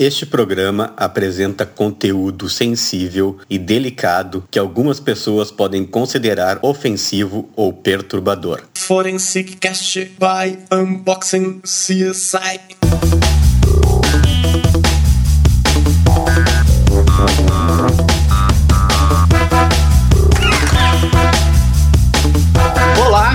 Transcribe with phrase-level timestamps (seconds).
[0.00, 8.62] Este programa apresenta conteúdo sensível e delicado que algumas pessoas podem considerar ofensivo ou perturbador.
[8.74, 12.58] Forensic Cast by Unboxing CSI.
[22.98, 23.34] Olá,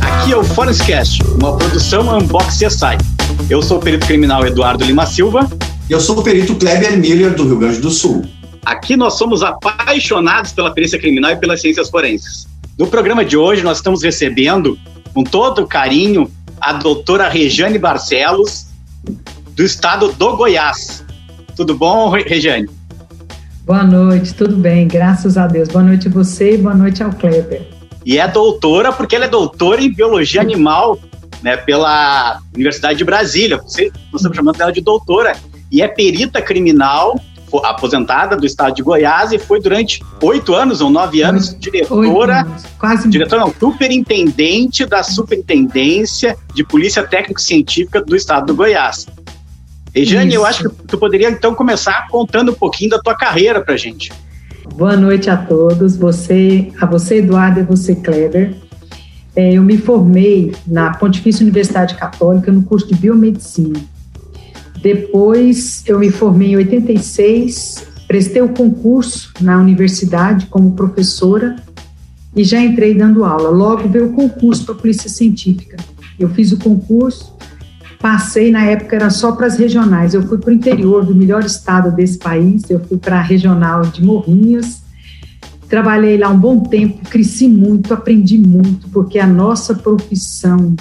[0.00, 2.96] aqui é o Forenscast, uma produção Unbox CSI.
[3.50, 5.40] Eu sou o perito criminal Eduardo Lima Silva.
[5.88, 8.22] Eu sou o perito Kleber Miller, do Rio Grande do Sul.
[8.62, 12.46] Aqui nós somos apaixonados pela perícia criminal e pelas ciências forenses.
[12.78, 14.78] No programa de hoje, nós estamos recebendo,
[15.14, 18.66] com todo carinho, a doutora Rejane Barcelos,
[19.56, 21.02] do estado do Goiás.
[21.56, 22.68] Tudo bom, Rejane?
[23.64, 25.70] Boa noite, tudo bem, graças a Deus.
[25.70, 27.66] Boa noite a você e boa noite ao Kleber.
[28.04, 30.98] E é doutora, porque ela é doutora em biologia animal,
[31.42, 33.56] né, pela Universidade de Brasília.
[33.56, 35.34] Você, nós estamos chamando ela de doutora.
[35.70, 37.20] E é perita criminal,
[37.64, 42.64] aposentada do estado de Goiás, e foi durante oito anos ou nove anos diretora, anos,
[42.78, 49.06] quase diretora não, superintendente da Superintendência de Polícia Técnico-Científica do estado do Goiás.
[49.94, 53.76] Rejane, eu acho que tu poderia então começar contando um pouquinho da tua carreira pra
[53.76, 54.12] gente.
[54.74, 58.54] Boa noite a todos, você, a você Eduardo e você Kleber.
[59.34, 63.80] É, eu me formei na Pontifícia Universidade Católica no curso de Biomedicina.
[64.80, 71.56] Depois eu me formei em 86, prestei o concurso na universidade como professora
[72.34, 73.50] e já entrei dando aula.
[73.50, 75.76] Logo veio o concurso para a Polícia Científica.
[76.18, 77.36] Eu fiz o concurso,
[78.00, 80.14] passei, na época era só para as regionais.
[80.14, 83.82] Eu fui para o interior do melhor estado desse país, eu fui para a regional
[83.82, 84.82] de Morrinhos.
[85.68, 90.74] Trabalhei lá um bom tempo, cresci muito, aprendi muito, porque a nossa profissão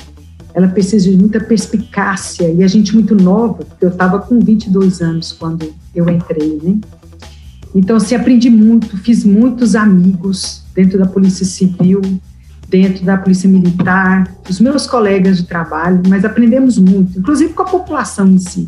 [0.58, 5.02] ela precisa de muita perspicácia e a gente muito nova, porque eu estava com 22
[5.02, 6.80] anos quando eu entrei, né?
[7.76, 12.02] Então, assim, aprendi muito, fiz muitos amigos dentro da Polícia Civil,
[12.68, 17.66] dentro da Polícia Militar, os meus colegas de trabalho, mas aprendemos muito, inclusive com a
[17.66, 18.68] população em si.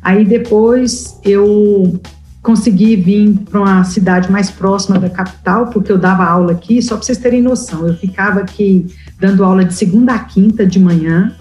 [0.00, 2.00] Aí depois eu
[2.44, 6.94] consegui vir para uma cidade mais próxima da capital, porque eu dava aula aqui, só
[6.94, 8.86] para vocês terem noção, eu ficava aqui
[9.18, 11.32] dando aula de segunda a quinta de manhã,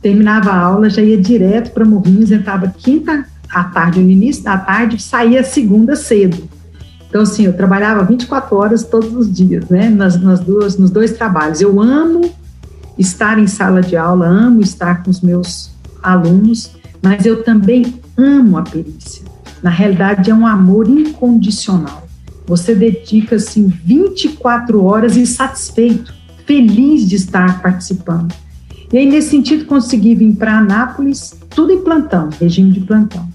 [0.00, 4.56] terminava a aula, já ia direto para Morrinhos, entrava quinta à tarde, no início da
[4.56, 6.48] tarde, saía segunda cedo.
[7.08, 11.10] Então, assim, eu trabalhava 24 horas todos os dias, né, nas, nas duas, nos dois
[11.14, 11.60] trabalhos.
[11.60, 12.30] Eu amo
[12.96, 16.70] estar em sala de aula, amo estar com os meus alunos,
[17.02, 19.26] mas eu também amo a perícia.
[19.62, 22.06] Na realidade, é um amor incondicional.
[22.46, 26.14] Você dedica, assim, 24 horas insatisfeito
[26.46, 28.34] feliz de estar participando.
[28.90, 33.28] E aí, nesse sentido, consegui vir para Anápolis, tudo em plantão, regime de plantão.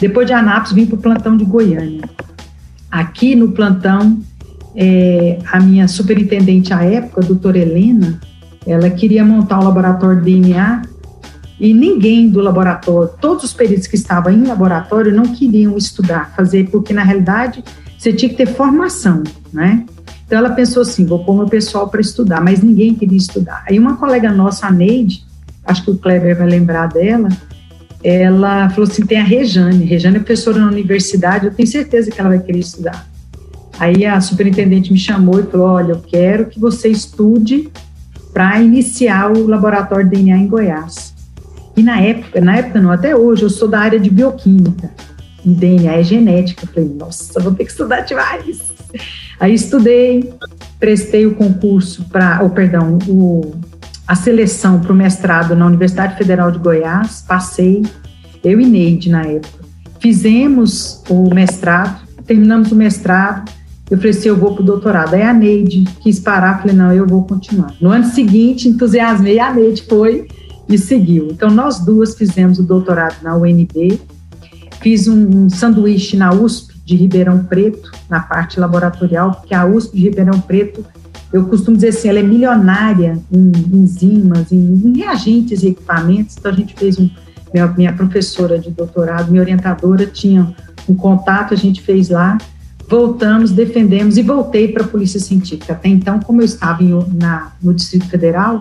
[0.00, 2.08] Depois de Anápolis, vim para o plantão de Goiânia.
[2.88, 4.20] Aqui no plantão,
[4.76, 8.20] é, a minha superintendente à época, a doutora Helena,
[8.64, 10.82] ela queria montar um laboratório de DNA
[11.58, 16.68] e ninguém do laboratório, todos os peritos que estavam em laboratório não queriam estudar, fazer,
[16.70, 17.62] porque na realidade
[17.96, 19.22] você tinha que ter formação,
[19.52, 19.84] né?
[20.26, 23.64] Então ela pensou assim: vou pôr meu pessoal para estudar, mas ninguém queria estudar.
[23.68, 25.24] Aí uma colega nossa, a Neide,
[25.64, 27.28] acho que o Kleber vai lembrar dela,
[28.02, 32.20] ela falou assim: tem a Rejane, Rejane é professora na universidade, eu tenho certeza que
[32.20, 33.06] ela vai querer estudar.
[33.78, 37.70] Aí a superintendente me chamou e falou: olha, eu quero que você estude
[38.32, 41.13] para iniciar o laboratório de DNA em Goiás.
[41.76, 44.90] E na época, na época não, até hoje, eu sou da área de bioquímica.
[45.44, 46.64] E DNA é genética.
[46.64, 48.60] Eu falei, nossa, vou ter que estudar demais.
[49.40, 50.32] Aí estudei,
[50.78, 53.54] prestei o concurso para, ou perdão, o,
[54.06, 57.82] a seleção para o mestrado na Universidade Federal de Goiás, passei,
[58.42, 59.64] eu e Neide na época.
[59.98, 63.50] Fizemos o mestrado, terminamos o mestrado,
[63.90, 65.14] eu falei assim, eu vou para o doutorado.
[65.14, 67.74] Aí a Neide quis parar, falei, não, eu vou continuar.
[67.80, 70.26] No ano seguinte, entusiasmei, a Neide foi
[70.68, 71.28] e seguiu.
[71.30, 74.00] Então, nós duas fizemos o doutorado na UNB,
[74.80, 79.96] fiz um, um sanduíche na USP, de Ribeirão Preto, na parte laboratorial, porque a USP
[79.96, 80.84] de Ribeirão Preto,
[81.32, 86.52] eu costumo dizer assim, ela é milionária em enzimas, em, em reagentes e equipamentos, então
[86.52, 87.08] a gente fez um,
[87.52, 90.54] minha, minha professora de doutorado, minha orientadora tinha
[90.88, 92.36] um contato, a gente fez lá,
[92.88, 95.72] voltamos, defendemos e voltei para a Polícia Científica.
[95.72, 98.60] Até então, como eu estava em, na, no Distrito Federal,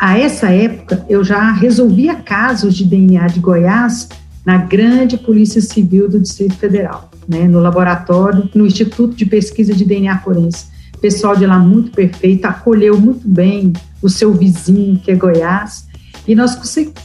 [0.00, 4.08] a essa época eu já resolvia casos de DNA de Goiás
[4.46, 9.84] na grande Polícia Civil do Distrito Federal né, no laboratório, no Instituto de Pesquisa de
[9.84, 10.66] DNA Forense.
[10.96, 15.86] O pessoal de lá muito perfeito, acolheu muito bem o seu vizinho, que é Goiás.
[16.26, 16.56] E nós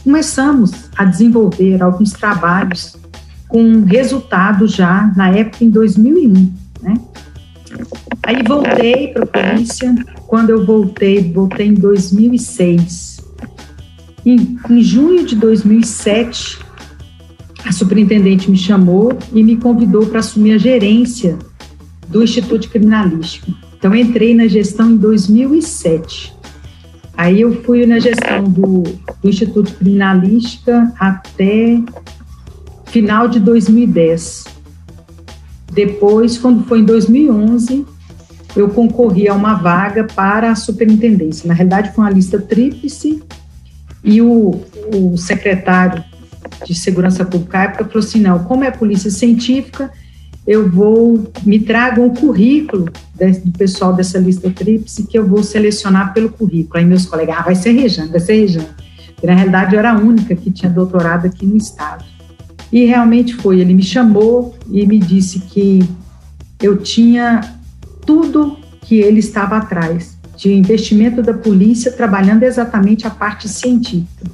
[0.02, 2.96] começamos a desenvolver alguns trabalhos
[3.46, 6.94] com resultado já na época em 2001, né?
[8.22, 9.94] Aí voltei para a polícia.
[10.26, 13.24] Quando eu voltei, voltei em 2006.
[14.24, 16.58] Em, em junho de 2007,
[17.64, 21.38] a superintendente me chamou e me convidou para assumir a gerência
[22.08, 23.52] do Instituto Criminalístico.
[23.78, 26.34] Então, entrei na gestão em 2007.
[27.16, 31.80] Aí eu fui na gestão do, do Instituto Criminalística até
[32.86, 34.44] final de 2010.
[35.72, 37.86] Depois, quando foi em 2011,
[38.56, 41.46] eu concorri a uma vaga para a superintendência.
[41.46, 43.22] Na realidade, foi uma lista tríplice
[44.02, 44.62] e o,
[44.94, 46.02] o secretário
[46.64, 49.90] de Segurança Pública à época falou assim, não, como é polícia científica,
[50.46, 52.84] eu vou, me tragam o currículo
[53.44, 56.78] do pessoal dessa lista tríplice que eu vou selecionar pelo currículo.
[56.78, 58.68] Aí meus colegas, ah, vai ser Rejane, vai ser Rejane.
[59.24, 62.04] na realidade eu era a única que tinha doutorado aqui no estado.
[62.72, 65.80] E realmente foi, ele me chamou e me disse que
[66.62, 67.55] eu tinha
[68.06, 74.24] tudo que ele estava atrás, de investimento da polícia, trabalhando exatamente a parte científica.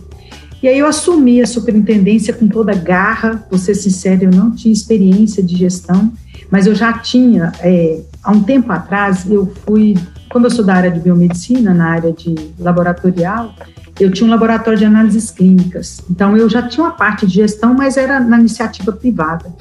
[0.63, 4.73] E aí eu assumi a superintendência com toda garra, vou ser sincera, eu não tinha
[4.73, 6.13] experiência de gestão,
[6.51, 9.97] mas eu já tinha, é, há um tempo atrás, eu fui,
[10.31, 13.55] como eu sou da área de biomedicina, na área de laboratorial,
[13.99, 17.75] eu tinha um laboratório de análises clínicas, então eu já tinha uma parte de gestão,
[17.75, 19.53] mas era na iniciativa privada.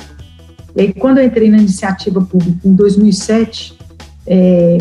[0.75, 3.77] E aí, quando eu entrei na iniciativa pública em 2007,
[4.25, 4.77] é,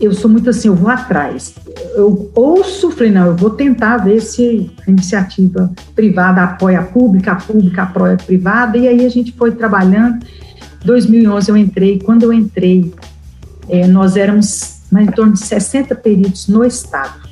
[0.00, 1.54] eu sou muito assim, eu vou atrás.
[1.94, 7.32] Eu ouço, falei, não, eu vou tentar ver se a iniciativa privada apoia a pública,
[7.32, 10.24] a pública apoia a privada, e aí a gente foi trabalhando.
[10.84, 12.94] 2011 eu entrei, quando eu entrei,
[13.68, 17.26] é, nós éramos mais em torno de 60 peritos no estado.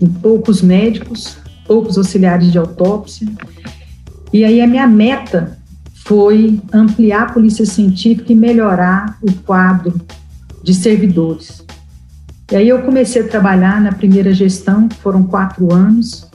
[0.00, 1.36] Em poucos médicos,
[1.66, 3.28] poucos auxiliares de autópsia.
[4.32, 5.55] E aí a minha meta
[6.06, 10.00] foi ampliar a polícia científica e melhorar o quadro
[10.62, 11.64] de servidores.
[12.50, 16.30] E aí eu comecei a trabalhar na primeira gestão, foram quatro anos,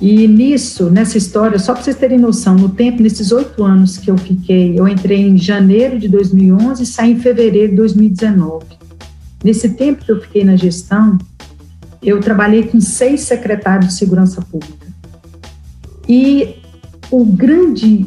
[0.00, 4.10] e nisso, nessa história, só para vocês terem noção, no tempo, nesses oito anos que
[4.10, 8.64] eu fiquei, eu entrei em janeiro de 2011 e saí em fevereiro de 2019.
[9.44, 11.16] Nesse tempo que eu fiquei na gestão,
[12.02, 14.88] eu trabalhei com seis secretários de segurança pública.
[16.08, 16.56] E
[17.08, 18.06] o grande,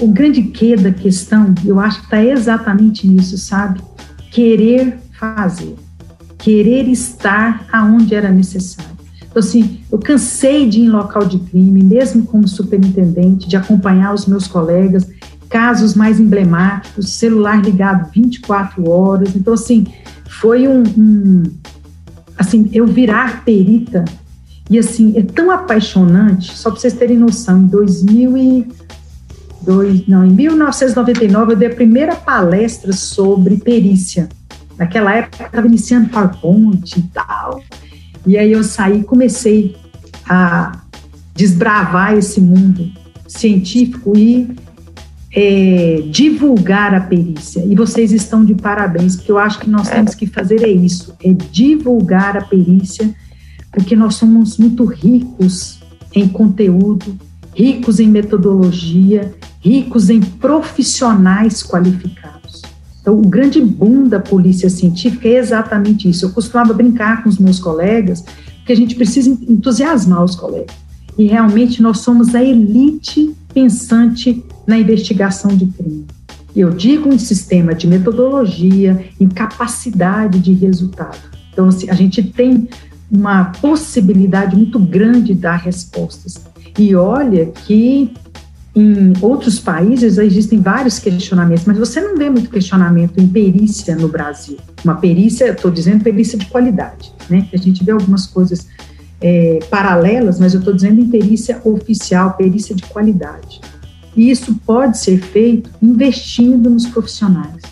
[0.00, 3.80] o grande quê da questão, eu acho que está exatamente nisso, sabe?
[4.32, 5.76] querer fazer,
[6.38, 8.90] querer estar aonde era necessário.
[9.18, 14.12] Então, assim, eu cansei de ir em local de crime, mesmo como superintendente, de acompanhar
[14.14, 15.06] os meus colegas,
[15.48, 19.36] casos mais emblemáticos, celular ligado 24 horas.
[19.36, 19.86] Então, assim,
[20.40, 21.42] foi um, um
[22.36, 24.04] assim, eu virar perita
[24.70, 28.68] e assim, é tão apaixonante, só para vocês terem noção, em 2000 e
[29.62, 34.28] dois, não, em 1999 eu dei a primeira palestra sobre perícia.
[34.78, 37.62] Naquela época estava iniciando PowerPoint e tal.
[38.26, 39.76] E aí eu saí e comecei
[40.28, 40.80] a
[41.34, 42.90] desbravar esse mundo
[43.26, 44.54] científico e
[45.34, 47.64] é, divulgar a perícia.
[47.64, 51.14] E vocês estão de parabéns, porque eu acho que nós temos que fazer é isso,
[51.24, 53.14] é divulgar a perícia,
[53.70, 55.80] porque nós somos muito ricos
[56.14, 57.16] em conteúdo,
[57.54, 62.62] ricos em metodologia, ricos em profissionais qualificados.
[63.00, 66.26] Então, o grande boom da polícia científica é exatamente isso.
[66.26, 68.24] Eu costumava brincar com os meus colegas
[68.66, 70.76] que a gente precisa entusiasmar os colegas.
[71.16, 76.06] E realmente nós somos a elite pensante na investigação de crime.
[76.54, 81.18] Eu digo em sistema de metodologia, em capacidade de resultado.
[81.52, 82.68] Então, assim, a gente tem
[83.10, 86.40] uma possibilidade muito grande de dar respostas.
[86.78, 88.12] E olha que
[88.74, 94.08] em outros países existem vários questionamentos, mas você não vê muito questionamento em perícia no
[94.08, 94.56] Brasil.
[94.82, 97.46] Uma perícia, estou dizendo perícia de qualidade, né?
[97.52, 98.66] A gente vê algumas coisas
[99.20, 103.60] é, paralelas, mas eu estou dizendo em perícia oficial, perícia de qualidade.
[104.16, 107.62] E isso pode ser feito investindo nos profissionais.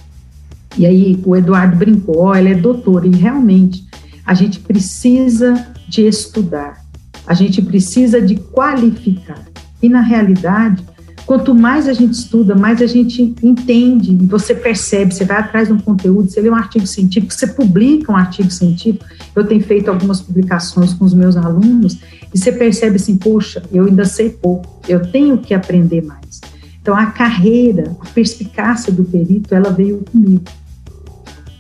[0.77, 3.87] E aí o Eduardo brincou, oh, ela é doutora, e realmente
[4.25, 6.85] a gente precisa de estudar,
[7.27, 9.50] a gente precisa de qualificar.
[9.83, 10.85] E na realidade,
[11.27, 15.75] quanto mais a gente estuda, mais a gente entende, você percebe, você vai atrás de
[15.75, 19.05] um conteúdo, você lê um artigo científico, você publica um artigo científico.
[19.35, 21.99] Eu tenho feito algumas publicações com os meus alunos,
[22.35, 26.41] e você percebe assim, poxa, eu ainda sei pouco, eu tenho que aprender mais.
[26.83, 30.45] Então, a carreira, a perspicácia do perito, ela veio comigo.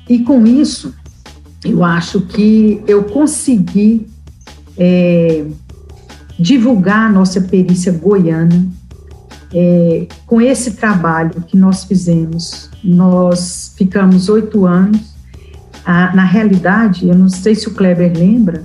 [0.08, 0.94] E com isso,
[1.64, 4.06] eu acho que eu consegui
[4.76, 5.44] é,
[6.40, 8.66] divulgar a nossa perícia goiana.
[9.52, 15.00] É, com esse trabalho que nós fizemos, nós ficamos oito anos.
[15.84, 18.62] Ah, na realidade, eu não sei se o Kleber lembra,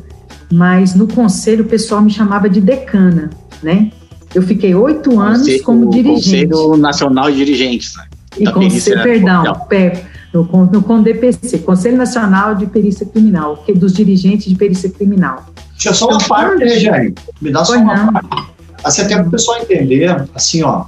[0.51, 3.32] mas no conselho o pessoal me chamava de decana,
[3.63, 3.91] né?
[4.34, 6.48] Eu fiquei oito anos conselho, como dirigente.
[6.50, 7.96] Conselho Nacional de Dirigentes.
[7.96, 8.03] Né?
[8.38, 9.44] E conselho, perdão,
[10.34, 15.46] no, no CONDPC, Conselho Nacional de Perícia Criminal, que, dos dirigentes de perícia criminal.
[15.75, 17.13] Deixa só uma parte, Jair?
[17.41, 18.55] Me dá só uma parte.
[18.84, 20.86] Assim, até para o pessoal entender, assim, ó,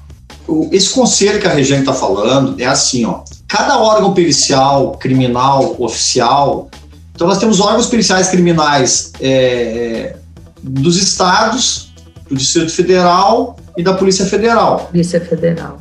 [0.71, 6.69] esse conselho que a Regiane está falando é assim, ó, cada órgão pericial, criminal, oficial,
[7.13, 10.15] então nós temos órgãos periciais criminais é, é
[10.61, 11.91] dos estados,
[12.29, 14.87] do Distrito Federal e da Polícia Federal.
[14.91, 15.79] Polícia Federal.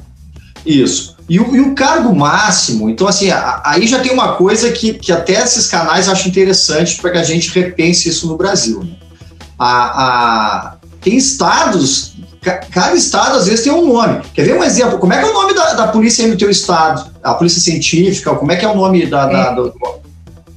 [0.65, 1.16] Isso.
[1.29, 3.29] E o, e o, cargo máximo, então assim,
[3.65, 7.25] aí já tem uma coisa que, que até esses canais acham interessante para que a
[7.25, 8.85] gente repense isso no Brasil.
[8.85, 8.91] Né?
[9.59, 12.15] A, a, tem estados,
[12.71, 14.23] cada estado às vezes tem um nome.
[14.33, 14.99] Quer ver um exemplo?
[14.99, 17.11] Como é que é o nome da, da polícia no teu estado?
[17.25, 19.27] A polícia científica, como é que é o nome da...
[19.27, 19.55] da é.
[19.55, 19.75] do...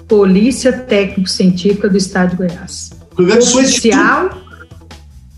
[0.07, 2.89] Polícia Técnico-Científica do Estado de Goiás.
[3.17, 4.29] Oficial,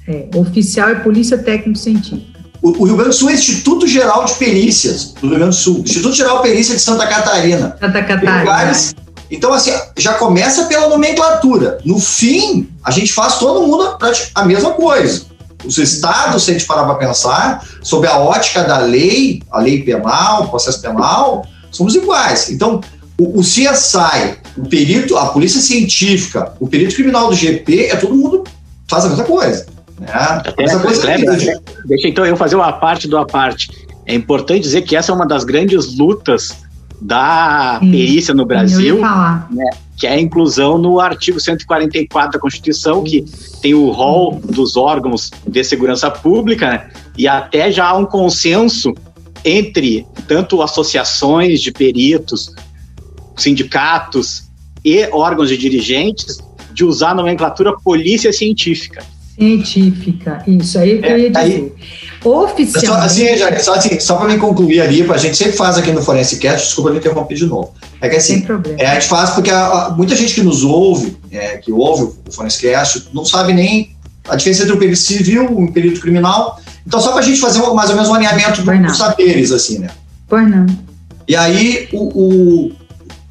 [0.08, 2.41] é, oficial é Polícia Técnico-Científica.
[2.62, 5.80] O, Rio Grande do Sul é Instituto Geral de Perícias do Rio Grande do Sul,
[5.80, 7.76] Instituto Geral de Perícia de Santa Catarina.
[7.80, 8.40] Santa Catarina.
[8.40, 8.94] Lugares,
[9.32, 11.80] então, assim, já começa pela nomenclatura.
[11.86, 13.98] No fim, a gente faz todo mundo
[14.36, 15.26] a mesma coisa.
[15.64, 19.84] Os estados, se a gente parar para pensar, sob a ótica da lei, a lei
[19.84, 22.50] penal, o processo penal, somos iguais.
[22.50, 22.82] Então,
[23.18, 28.14] o, o CSI, o perito, a polícia científica, o perito criminal do GP, é todo
[28.14, 28.44] mundo
[28.86, 29.66] faz a mesma coisa.
[30.02, 30.08] Né?
[30.58, 33.88] Essa coisa deixa, deixa então eu fazer uma parte do a parte.
[34.06, 36.58] É importante dizer que essa é uma das grandes lutas
[37.00, 43.04] da Sim, perícia no Brasil, né, que é a inclusão no artigo 144 da Constituição,
[43.04, 43.26] que
[43.62, 48.94] tem o rol dos órgãos de segurança pública, né, e até já há um consenso
[49.44, 52.54] entre tanto associações de peritos,
[53.36, 54.44] sindicatos
[54.84, 56.40] e órgãos de dirigentes
[56.72, 59.04] de usar a nomenclatura polícia científica.
[59.38, 61.42] Científica, isso aí que é, eu ia dizer.
[61.42, 61.74] Aí,
[62.24, 62.88] Oficialmente.
[62.88, 65.92] Só, assim, já, só, assim, só para me concluir ali, a gente sempre faz aqui
[65.92, 67.74] no Forense Cast, desculpa me interromper de novo.
[68.00, 68.46] É que assim,
[68.78, 72.04] é, a gente faz porque a, a, muita gente que nos ouve, é, que ouve
[72.04, 73.96] o Forense Cast, não sabe nem
[74.28, 76.60] a diferença entre o perito civil e o perito criminal.
[76.86, 79.90] Então, só para a gente fazer mais ou menos um alinhamento dos saberes, assim, né?
[80.28, 80.66] Pois não.
[81.28, 82.72] E aí, o, o,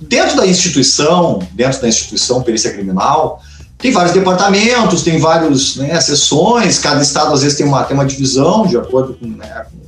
[0.00, 3.42] dentro da instituição, dentro da instituição perícia criminal,
[3.80, 8.04] tem vários departamentos, tem várias né, sessões, cada estado às vezes tem uma, tem uma
[8.04, 9.26] divisão de acordo com.
[9.26, 9.80] Né, com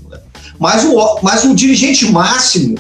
[0.58, 2.76] mas, o, mas o dirigente máximo,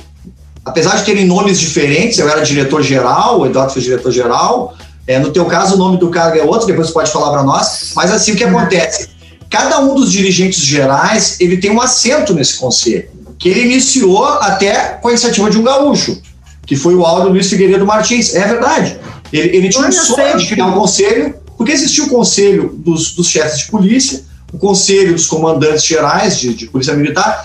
[0.64, 4.74] apesar de terem nomes diferentes, eu era diretor-geral, o Eduardo foi diretor-geral,
[5.06, 7.42] é, no teu caso o nome do cargo é outro, depois você pode falar para
[7.42, 9.08] nós, mas assim o que acontece?
[9.50, 14.98] Cada um dos dirigentes gerais ele tem um assento nesse conselho, que ele iniciou até
[15.02, 16.22] com a iniciativa de um gaúcho,
[16.64, 18.34] que foi o Aldo Luiz Figueiredo Martins.
[18.34, 18.96] É verdade.
[19.32, 23.28] Ele, ele tinha um sonho de criar um conselho, porque existia o conselho dos, dos
[23.28, 24.22] chefes de polícia,
[24.52, 27.42] o conselho dos comandantes gerais de, de polícia militar,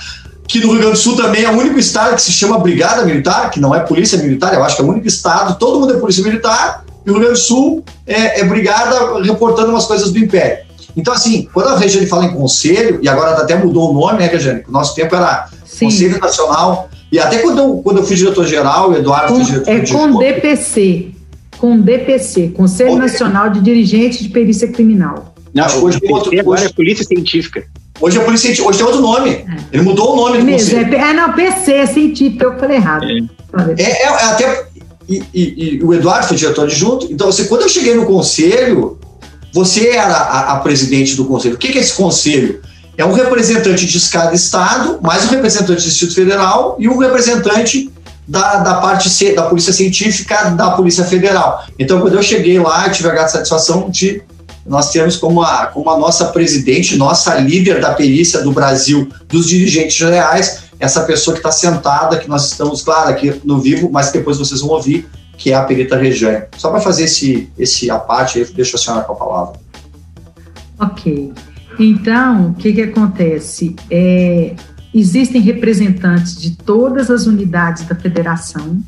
[0.48, 3.06] que no Rio Grande do Sul também é o único estado que se chama Brigada
[3.06, 5.94] Militar, que não é polícia militar, eu acho que é o único estado, todo mundo
[5.94, 10.12] é polícia militar, e o Rio Grande do Sul é, é brigada reportando umas coisas
[10.12, 10.66] do Império.
[10.96, 14.28] Então, assim, quando a Regiane fala em conselho, e agora até mudou o nome, né,
[14.28, 14.64] Regiane?
[14.68, 15.86] O nosso tempo era Sim.
[15.86, 16.90] Conselho Nacional.
[17.12, 20.18] E até quando eu, quando eu fui diretor-geral, o Eduardo com, foi diretor É com
[20.18, 21.17] DPC
[21.58, 25.34] com DPC, Conselho Nacional de Dirigentes de Perícia Criminal.
[25.54, 27.66] Não, hoje tem outro, agora hoje, é Polícia Científica.
[28.00, 29.32] Hoje é Polícia Científica, hoje tem outro nome.
[29.32, 29.46] É.
[29.74, 30.96] Ele mudou o nome do Mesmo, conselho.
[30.96, 33.06] É, é, não, PC, é científica, eu falei errado.
[33.06, 34.68] É, é, é até...
[35.10, 39.00] E, e, e, o Eduardo foi diretor adjunto, então você, quando eu cheguei no conselho,
[39.54, 41.56] você era a, a presidente do conselho.
[41.56, 42.62] O que, que é esse conselho?
[42.98, 47.90] É um representante de cada estado, mais um representante do Distrito Federal e um representante
[48.28, 51.64] da, da parte da Polícia Científica da Polícia Federal.
[51.80, 54.22] Então, quando eu cheguei lá, tive a satisfação de
[54.66, 59.48] nós termos como a, como a nossa presidente, nossa líder da perícia do Brasil, dos
[59.48, 64.12] dirigentes reais, essa pessoa que está sentada, que nós estamos, claro, aqui no vivo, mas
[64.12, 65.08] depois vocês vão ouvir,
[65.38, 66.46] que é a perita Rejane.
[66.58, 69.60] Só para fazer esse, esse a parte, deixa a senhora com a palavra.
[70.80, 71.32] Ok.
[71.80, 73.76] Então, o que, que acontece?
[73.90, 74.54] É,
[75.00, 78.82] existem representantes de todas as unidades da federação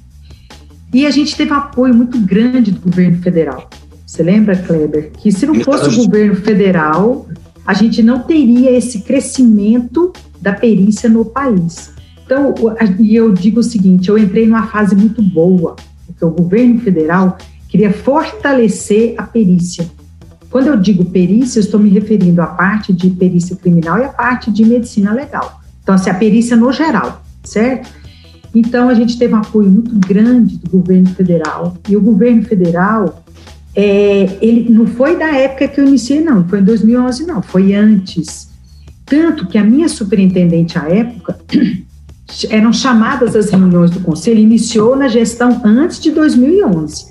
[0.93, 3.69] e a gente teve apoio muito grande do governo federal.
[4.05, 7.27] Você lembra, Kleber, que se não fosse o governo federal,
[7.65, 10.11] a gente não teria esse crescimento
[10.41, 11.91] da perícia no país.
[12.25, 12.55] Então,
[12.99, 15.75] e eu digo o seguinte, eu entrei numa fase muito boa,
[16.07, 17.37] porque o governo federal
[17.67, 19.87] queria fortalecer a perícia.
[20.49, 24.09] Quando eu digo perícia, eu estou me referindo à parte de perícia criminal e à
[24.09, 25.61] parte de medicina legal.
[25.89, 27.89] Então, assim, a perícia no geral, certo?
[28.53, 31.75] Então, a gente teve um apoio muito grande do governo federal.
[31.89, 33.24] E o governo federal,
[33.75, 37.74] é, ele não foi da época que eu iniciei, não, foi em 2011, não, foi
[37.74, 38.50] antes.
[39.03, 41.39] Tanto que a minha superintendente à época
[42.51, 47.08] eram chamadas as reuniões do conselho, iniciou na gestão antes de 2011.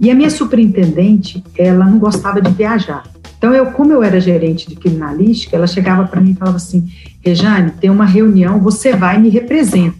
[0.00, 3.02] E a minha superintendente, ela não gostava de viajar.
[3.40, 6.92] Então, eu, como eu era gerente de criminalística, ela chegava para mim e falava assim:
[7.24, 9.96] Rejane, tem uma reunião, você vai e me representa.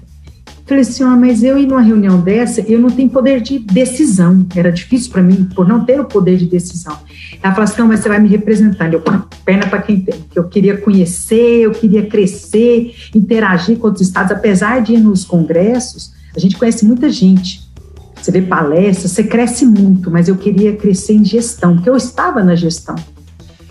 [0.66, 4.46] Falei assim, ah, mas eu ir numa reunião dessa, eu não tenho poder de decisão.
[4.54, 6.96] Era difícil para mim, por não ter o poder de decisão.
[7.42, 8.92] Ela falou assim, não, mas você vai me representar.
[8.92, 9.02] Eu,
[9.44, 10.14] perna para quem tem.
[10.30, 14.30] Que eu queria conhecer, eu queria crescer, interagir com outros estados.
[14.30, 17.68] Apesar de ir nos congressos, a gente conhece muita gente.
[18.14, 22.44] Você vê palestras, você cresce muito, mas eu queria crescer em gestão, porque eu estava
[22.44, 22.94] na gestão.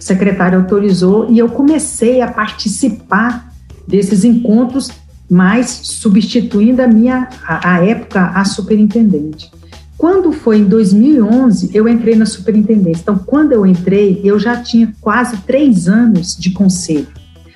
[0.09, 3.53] Secretário autorizou e eu comecei a participar
[3.87, 4.91] desses encontros
[5.29, 9.51] mas substituindo a minha, a, a época, a superintendente.
[9.95, 13.01] Quando foi em 2011, eu entrei na superintendência.
[13.01, 17.07] Então, quando eu entrei, eu já tinha quase três anos de conselho,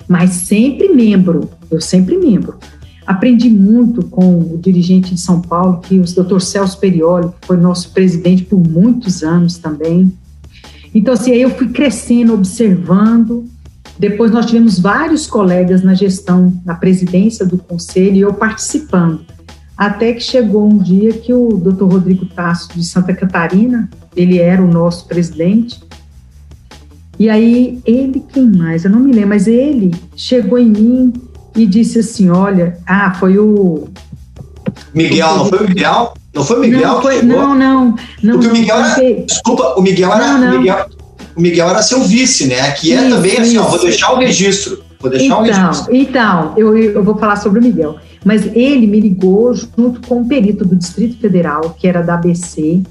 [0.06, 2.58] mas sempre membro, eu sempre membro.
[3.06, 6.38] Aprendi muito com o dirigente de São Paulo, que o Dr.
[6.38, 10.12] Celso Perioli, que foi nosso presidente por muitos anos também.
[10.94, 13.44] Então, assim, aí eu fui crescendo, observando,
[13.98, 19.24] depois nós tivemos vários colegas na gestão, na presidência do conselho e eu participando.
[19.76, 21.84] Até que chegou um dia que o Dr.
[21.84, 25.80] Rodrigo Tasso de Santa Catarina, ele era o nosso presidente,
[27.18, 28.84] e aí ele, quem mais?
[28.84, 31.12] Eu não me lembro, mas ele chegou em mim
[31.56, 33.88] e disse assim: Olha, ah, foi o.
[34.92, 36.14] Miguel, não foi o Miguel?
[36.34, 36.80] Não foi o Miguel?
[36.80, 38.32] Não, foi, não, não, não.
[38.34, 39.24] Porque o Miguel era.
[39.24, 40.26] Desculpa, o Miguel era.
[40.26, 40.58] Não, não.
[40.58, 40.86] Miguel,
[41.36, 42.72] o Miguel era seu vice, né?
[42.72, 44.82] Que é isso, também assim, ó, vou deixar o registro.
[45.00, 45.94] Vou deixar então, o registro.
[45.94, 47.96] Então, eu, eu vou falar sobre o Miguel.
[48.24, 52.82] Mas ele me ligou junto com um perito do Distrito Federal, que era da ABC,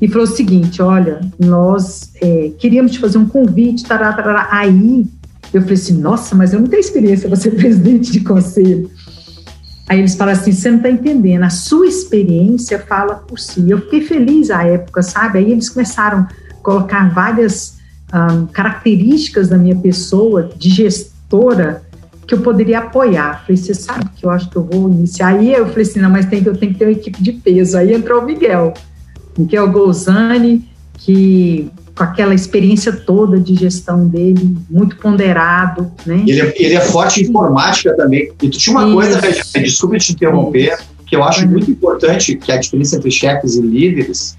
[0.00, 4.48] e falou o seguinte: olha, nós é, queríamos te fazer um convite, tará, tará.
[4.50, 5.06] Aí
[5.54, 8.90] eu falei assim: nossa, mas eu não tenho experiência para ser presidente de conselho.
[9.92, 13.70] Aí eles falam assim: você não está entendendo, a sua experiência fala por si.
[13.70, 15.38] Eu fiquei feliz à época, sabe?
[15.38, 16.28] Aí eles começaram a
[16.62, 17.76] colocar várias
[18.10, 21.82] um, características da minha pessoa de gestora
[22.26, 23.42] que eu poderia apoiar.
[23.42, 25.28] Falei, você sabe que eu acho que eu vou iniciar.
[25.28, 27.76] Aí eu falei assim, não, mas tem, eu tenho que ter uma equipe de peso.
[27.76, 28.72] Aí entrou o Miguel,
[29.36, 36.24] Miguel Golzani, que com aquela experiência toda de gestão dele, muito ponderado, né?
[36.26, 38.32] Ele é, ele é forte em informática também.
[38.42, 38.94] E tu tinha uma Isso.
[38.94, 40.84] coisa, desculpa te interromper, Isso.
[41.06, 44.38] que eu acho muito importante, que é a diferença entre chefes e líderes,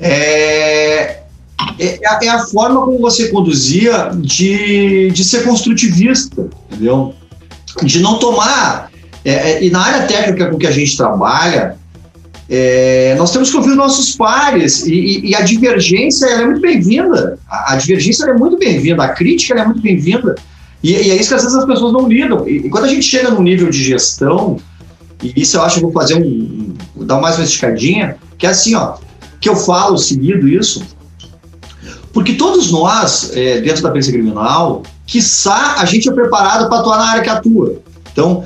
[0.00, 1.20] é,
[1.78, 7.14] é, é, a forma como você conduzia de, de ser construtivista, entendeu?
[7.82, 8.90] De não tomar.
[9.24, 11.76] É, é, e na área técnica com que a gente trabalha,
[12.50, 16.60] é, nós temos que ouvir os nossos pares e, e, e a divergência é muito
[16.60, 17.38] bem-vinda.
[17.48, 20.34] A, a, divergência é muito bem-vinda, a crítica é muito bem-vinda.
[20.82, 22.48] E, e, é isso que às vezes as pessoas não lidam.
[22.48, 24.56] E, quando a gente chega num nível de gestão,
[25.22, 26.74] e isso eu acho que eu vou fazer um.
[26.96, 28.94] um dar mais uma esticadinha, que é assim, ó,
[29.40, 30.82] que eu falo seguido isso,
[32.14, 36.96] porque todos nós, é, dentro da perícia criminal, quiçá a gente é preparado para atuar
[36.96, 37.82] na área que atua.
[38.10, 38.44] Então,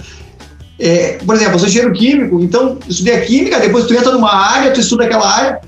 [0.79, 4.33] é, por exemplo, eu sou engenheiro químico, então estudei a química, depois tu entra numa
[4.33, 5.61] área, tu estuda aquela área,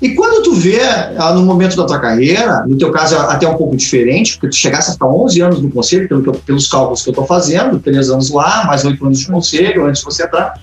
[0.00, 0.80] e quando tu vê,
[1.18, 4.48] ah, no momento da tua carreira, no teu caso é até um pouco diferente, porque
[4.48, 7.26] tu chegasse a ficar 11 anos no conselho, pelo eu, pelos cálculos que eu estou
[7.26, 10.54] fazendo, 3 anos lá, mais 8 anos de conselho, antes de você entrar,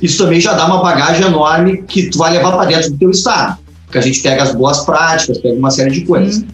[0.00, 3.10] isso também já dá uma bagagem enorme que tu vai levar para dentro do teu
[3.10, 3.58] estado
[3.92, 6.36] porque a gente pega as boas práticas, pega uma série de coisas.
[6.36, 6.48] Sim.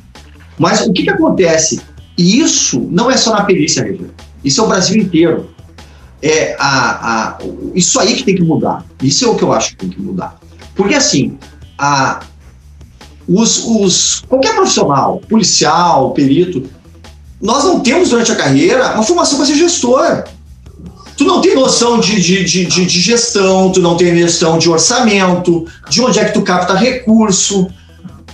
[0.59, 1.81] Mas o que, que acontece?
[2.19, 4.09] E isso não é só na perícia, Regina.
[4.45, 5.49] Isso é o Brasil inteiro.
[6.21, 7.39] É a, a,
[7.75, 8.85] isso aí que tem que mudar.
[9.03, 10.39] Isso é o que eu acho que tem que mudar.
[10.75, 11.39] Porque assim,
[11.79, 12.21] a,
[13.29, 16.65] os, os, qualquer profissional, policial, perito,
[17.41, 20.25] nós não temos durante a carreira uma formação para ser gestor
[21.19, 25.67] tu não tem noção de, de, de, de, gestão, tu não tem noção de orçamento,
[25.91, 27.67] de onde é que tu capta recurso.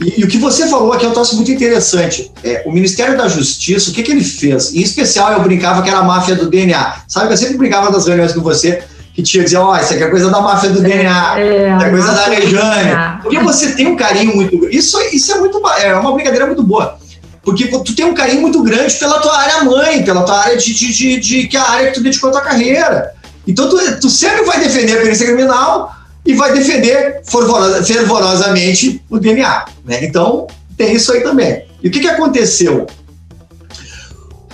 [0.00, 2.30] E, e, o que você falou aqui é um troço muito interessante.
[2.42, 4.74] É, o Ministério da Justiça, o que, que ele fez?
[4.74, 7.02] Em especial, eu brincava que era a máfia do DNA.
[7.06, 8.82] Sabe que eu sempre brincava das reuniões com você,
[9.14, 11.90] que tinha dizer, ó, oh, isso aqui é coisa da máfia do DNA, é, é
[11.90, 13.20] coisa da Rejane.
[13.22, 14.68] Porque você tem um carinho muito.
[14.68, 15.62] Isso, isso é muito.
[15.80, 16.98] É uma brincadeira muito boa.
[17.44, 20.72] Porque tu tem um carinho muito grande pela tua área mãe, pela tua área de,
[20.72, 23.12] de, de, de que é a área que tu dedicou a tua carreira.
[23.46, 29.66] Então tu, tu sempre vai defender a perícia criminal e vai defender fervorosamente o DNA.
[29.84, 30.04] Né?
[30.04, 31.64] Então, tem isso aí também.
[31.82, 32.86] E o que, que aconteceu?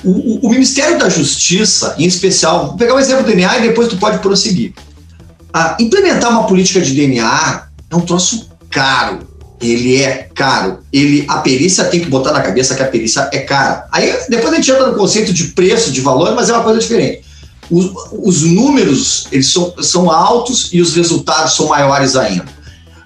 [0.02, 3.68] O, o, o, Ministério da Justiça, em especial, vou pegar um exemplo do DNA e
[3.68, 4.72] depois tu pode prosseguir.
[5.52, 9.28] Ah, implementar uma política de DNA é um troço caro.
[9.61, 10.78] Ele é caro.
[10.90, 13.87] Ele, a perícia tem que botar na cabeça que a perícia é cara.
[13.92, 16.80] Aí depois a gente entra no conceito de preço, de valor, mas é uma coisa
[16.80, 17.22] diferente.
[17.70, 22.46] Os, os números eles são, são altos e os resultados são maiores ainda.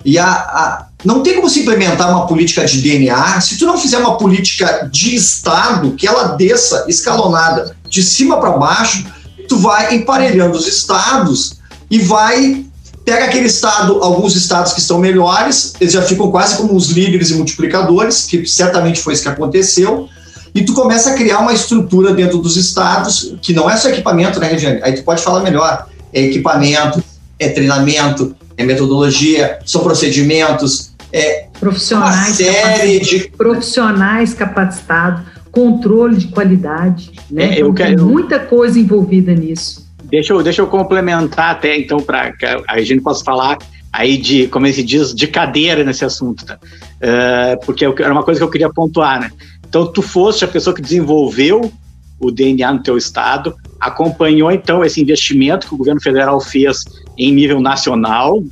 [0.05, 3.79] E a, a, não tem como se implementar uma política de DNA se tu não
[3.79, 9.05] fizer uma política de Estado que ela desça escalonada de cima para baixo,
[9.49, 11.59] tu vai emparelhando os estados
[11.91, 12.65] e vai
[13.05, 17.31] pega aquele estado, alguns estados que estão melhores, eles já ficam quase como os líderes
[17.31, 20.09] e multiplicadores, que certamente foi isso que aconteceu,
[20.55, 24.39] e tu começa a criar uma estrutura dentro dos estados, que não é só equipamento,
[24.39, 24.81] né, Regiane?
[24.83, 25.89] Aí tu pode falar melhor.
[26.13, 27.03] É equipamento,
[27.41, 36.29] é treinamento, é metodologia, são procedimentos, é profissionais, uma série de profissionais capacitados, controle de
[36.29, 37.47] qualidade, né?
[37.47, 37.97] É, eu então, quero...
[37.97, 39.85] Tem muita coisa envolvida nisso.
[40.05, 43.59] Deixa eu, deixa eu complementar até, então, para que a gente possa falar
[43.93, 46.59] aí de, como se diz, de cadeira nesse assunto, tá?
[46.97, 49.31] Uh, porque era uma coisa que eu queria pontuar, né?
[49.75, 51.73] Então, tu foste a pessoa que desenvolveu
[52.21, 56.85] o DNA no teu estado, acompanhou então esse investimento que o governo federal fez
[57.19, 58.47] em nível nacional né?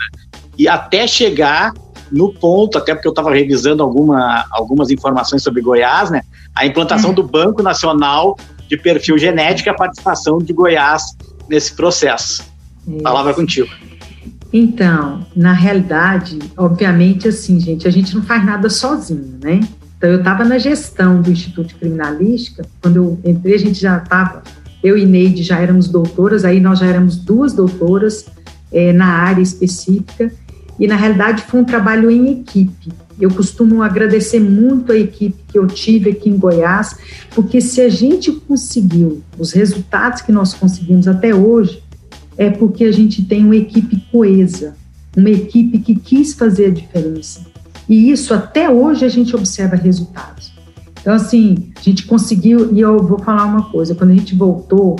[0.58, 1.72] e até chegar
[2.10, 6.22] no ponto, até porque eu estava revisando alguma, algumas informações sobre Goiás, né?
[6.56, 7.14] A implantação uhum.
[7.14, 8.36] do Banco Nacional
[8.68, 11.16] de Perfil Genético e a participação de Goiás
[11.48, 12.42] nesse processo.
[12.84, 13.00] Isso.
[13.00, 13.70] Palavra contigo.
[14.52, 19.60] Então, na realidade, obviamente, assim, gente, a gente não faz nada sozinho, né?
[20.02, 23.98] Então, eu estava na gestão do Instituto de Criminalística, quando eu entrei, a gente já
[23.98, 24.42] estava,
[24.82, 28.26] eu e Neide já éramos doutoras, aí nós já éramos duas doutoras
[28.72, 30.32] é, na área específica,
[30.76, 32.92] e na realidade foi um trabalho em equipe.
[33.20, 36.96] Eu costumo agradecer muito a equipe que eu tive aqui em Goiás,
[37.32, 41.80] porque se a gente conseguiu os resultados que nós conseguimos até hoje,
[42.36, 44.74] é porque a gente tem uma equipe coesa,
[45.16, 47.52] uma equipe que quis fazer a diferença.
[47.88, 50.52] E isso até hoje a gente observa resultados.
[51.00, 54.98] Então, assim, a gente conseguiu, e eu vou falar uma coisa: quando a gente voltou,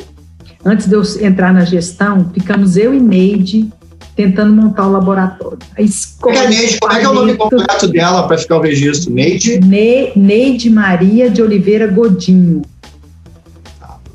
[0.65, 3.73] antes de eu entrar na gestão, ficamos eu e Neide
[4.17, 5.59] tentando montar o laboratório.
[5.77, 6.37] A escola.
[6.37, 9.13] É Neide, como é que é o nome completo dela para ficar o registro?
[9.13, 9.61] Neide?
[9.61, 12.63] Ne, Neide Maria de Oliveira Godinho.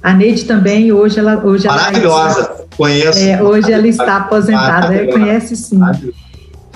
[0.04, 1.44] A Neide também, hoje ela.
[1.44, 3.20] Hoje Maravilhosa, ela está, conheço.
[3.20, 5.80] É, hoje ela está aposentada, conhece sim.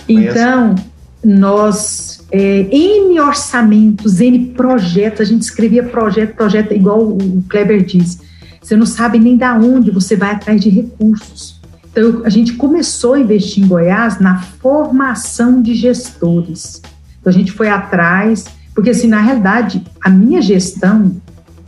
[0.07, 0.75] Então,
[1.23, 8.19] nós, é, N orçamentos, N projetos, a gente escrevia projeto, projeto, igual o Kleber disse,
[8.61, 11.59] você não sabe nem da onde você vai atrás de recursos.
[11.91, 16.81] Então, a gente começou a investir em Goiás na formação de gestores.
[17.19, 21.21] Então, a gente foi atrás, porque, assim, na realidade, a minha gestão,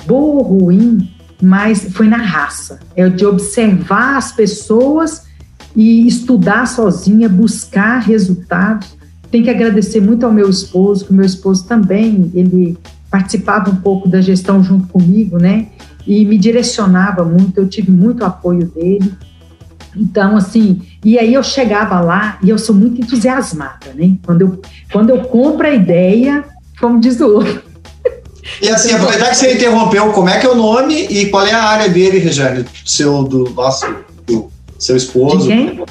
[0.06, 1.10] boa ou ruim,
[1.42, 2.80] mas foi na raça.
[2.96, 5.24] É de observar as pessoas
[5.76, 8.96] e estudar sozinha, buscar resultados.
[9.34, 12.78] Tem que agradecer muito ao meu esposo, que o meu esposo também, ele
[13.10, 15.70] participava um pouco da gestão junto comigo, né?
[16.06, 19.12] E me direcionava muito, eu tive muito apoio dele.
[19.98, 24.18] Então, assim, e aí eu chegava lá e eu sou muito entusiasmada, né?
[24.24, 26.46] Quando eu, quando eu compro a ideia,
[26.80, 27.64] como diz o outro.
[28.62, 31.54] E assim, aproveitar que você interrompeu, como é que é o nome e qual é
[31.54, 32.66] a área dele, Regiane?
[32.86, 33.88] Seu, do nosso,
[34.28, 35.40] do seu esposo?
[35.40, 35.84] De quem?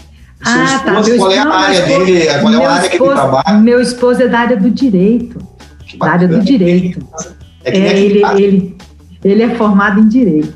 [0.44, 1.02] Ah, tá.
[1.02, 2.26] Meu, qual é a área esposo, dele?
[2.40, 3.59] Qual é a área esposo, que ele trabalha?
[3.59, 5.38] Meu esposo é da área do direito.
[5.98, 7.07] Da área do direito.
[7.64, 8.76] É, é, é ele, ele,
[9.22, 10.55] ele é formado em direito.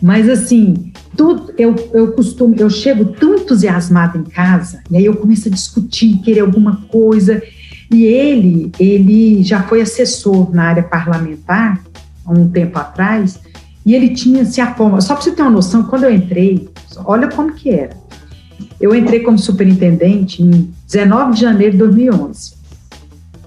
[0.00, 5.16] Mas assim, tudo, eu, eu costumo, eu chego tão entusiasmada em casa, e aí eu
[5.16, 7.42] começo a discutir, querer alguma coisa.
[7.90, 11.80] E ele, ele já foi assessor na área parlamentar
[12.24, 13.38] há um tempo atrás,
[13.84, 15.00] e ele tinha se a forma.
[15.00, 16.68] Só para você ter uma noção, quando eu entrei,
[17.04, 18.05] olha como que era.
[18.80, 22.54] Eu entrei como superintendente em 19 de janeiro de 2011.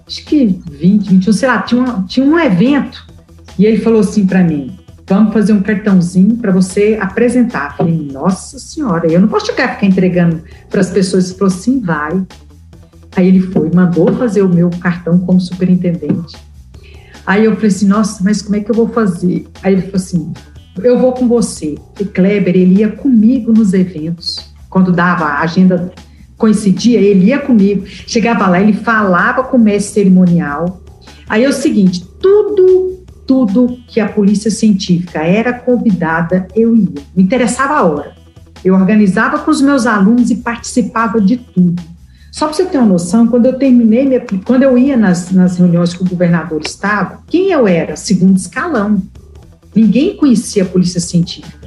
[0.07, 3.05] Acho que 20, 21, sei lá, tinha, uma, tinha um evento
[3.59, 7.71] e ele falou assim para mim: vamos fazer um cartãozinho para você apresentar.
[7.71, 11.29] Eu falei, nossa senhora, eu não posso ficar, ficar entregando para as pessoas.
[11.29, 12.23] Ele falou assim, vai.
[13.15, 16.37] Aí ele foi, mandou fazer o meu cartão como superintendente.
[17.25, 19.47] Aí eu falei assim, nossa, mas como é que eu vou fazer?
[19.61, 20.33] Aí ele falou assim,
[20.81, 21.75] eu vou com você.
[21.99, 25.91] E Kleber, ele ia comigo nos eventos quando dava a agenda
[26.37, 30.81] coincidia, ele ia comigo, chegava lá, ele falava com o mestre cerimonial.
[31.27, 37.01] Aí é o seguinte, tudo, tudo que a polícia científica era convidada, eu ia.
[37.15, 38.15] Me interessava a hora.
[38.63, 41.81] Eu organizava com os meus alunos e participava de tudo.
[42.31, 45.57] Só para você ter uma noção, quando eu terminei, minha, quando eu ia nas, nas
[45.57, 47.95] reuniões que o governador estava, quem eu era?
[47.95, 49.01] Segundo escalão.
[49.75, 51.58] Ninguém conhecia a polícia científica.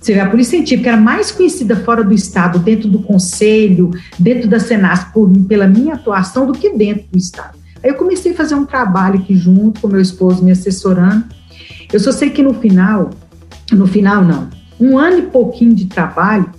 [0.00, 4.48] Você vê, a polícia científica era mais conhecida fora do estado, dentro do conselho, dentro
[4.48, 7.58] da Senasp, por, pela minha atuação, do que dentro do estado.
[7.82, 11.24] Aí eu comecei a fazer um trabalho aqui junto com meu esposo me assessorando.
[11.92, 13.10] Eu só sei que no final,
[13.72, 14.48] no final não,
[14.80, 16.50] um ano e pouquinho de trabalho,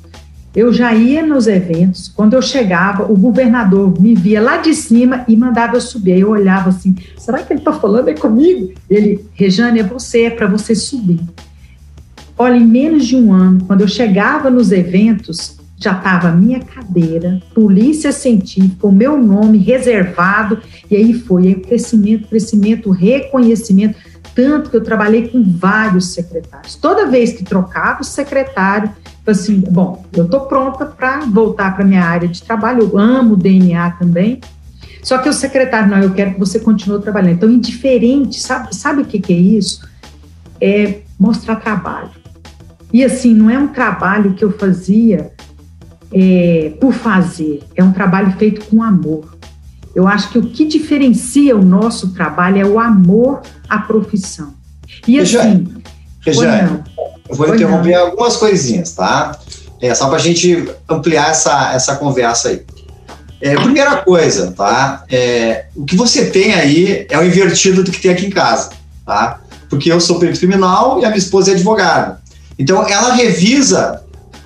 [0.55, 5.23] eu já ia nos eventos, quando eu chegava, o governador me via lá de cima
[5.27, 6.13] e mandava eu subir.
[6.13, 8.73] Aí eu olhava assim, será que ele está falando é comigo?
[8.89, 11.19] Ele, Rejane, é você, é para você subir.
[12.41, 17.41] Olha, em menos de um ano, quando eu chegava nos eventos, já estava minha cadeira,
[17.53, 20.57] polícia científica, o meu nome reservado,
[20.89, 23.99] e aí foi aí crescimento, crescimento, reconhecimento,
[24.33, 26.75] tanto que eu trabalhei com vários secretários.
[26.75, 28.89] Toda vez que trocava o secretário,
[29.27, 33.91] assim, bom, eu estou pronta para voltar para minha área de trabalho, eu amo DNA
[33.99, 34.39] também,
[35.03, 37.33] só que o secretário, não, eu quero que você continue trabalhando.
[37.33, 39.85] Então, indiferente, sabe, sabe o que, que é isso?
[40.61, 42.18] É mostrar trabalho.
[42.91, 45.31] E assim, não é um trabalho que eu fazia
[46.11, 49.37] é, por fazer, é um trabalho feito com amor.
[49.93, 54.53] Eu acho que o que diferencia o nosso trabalho é o amor à profissão.
[55.07, 55.67] E assim.
[56.21, 56.83] Rejane,
[57.29, 58.07] eu vou interromper não.
[58.07, 59.37] algumas coisinhas, tá?
[59.81, 62.65] É, só para a gente ampliar essa, essa conversa aí.
[63.41, 65.05] É, primeira coisa, tá?
[65.09, 68.71] É, o que você tem aí é o invertido do que tem aqui em casa,
[69.05, 69.39] tá?
[69.69, 72.19] Porque eu sou perito criminal e a minha esposa é advogada.
[72.59, 74.03] Então, ela revisa,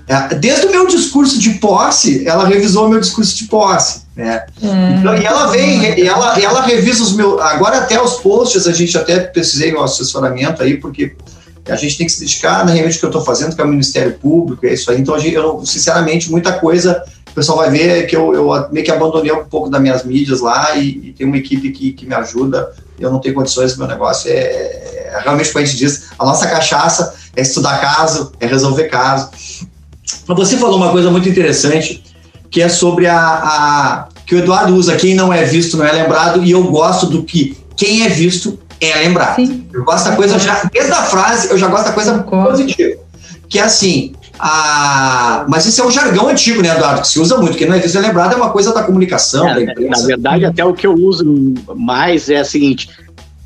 [0.08, 4.04] é, desde o meu discurso de posse, ela revisou o meu discurso de posse.
[4.16, 4.46] Né?
[4.62, 5.00] Hum.
[5.00, 7.42] Então, e ela vem, e ela, ela revisa os meus.
[7.42, 11.16] Agora, até os posts, a gente até precisei um assessoramento aí, porque
[11.68, 13.68] a gente tem que se dedicar na realmente que eu estou fazendo, que é o
[13.68, 15.02] Ministério Público, é isso aí.
[15.02, 19.32] Então, eu, sinceramente, muita coisa o pessoal vai ver que eu, eu meio que abandonei
[19.32, 22.72] um pouco das minhas mídias lá e, e tem uma equipe que, que me ajuda.
[23.00, 26.48] Eu não tenho condições, meu negócio é, é realmente como a gente diz, a nossa
[26.48, 29.32] cachaça é estudar caso, é resolver caso.
[30.28, 32.04] Mas você falou uma coisa muito interessante,
[32.52, 35.92] que é sobre a, a que o Eduardo usa, quem não é visto não é
[35.92, 39.38] lembrado, e eu gosto do que quem é visto é lembrado.
[39.38, 39.68] Sim.
[39.74, 43.02] Eu gosto da coisa já, desde a frase, eu já gosto da coisa positiva.
[43.50, 45.46] Que é assim, a...
[45.48, 47.02] mas isso é um jargão antigo, né, Eduardo?
[47.02, 47.58] Que se usa muito.
[47.58, 50.02] Quem não é visto é lembrado é uma coisa da comunicação, é, da imprensa.
[50.02, 52.90] Na verdade, até o que eu uso mais é o seguinte: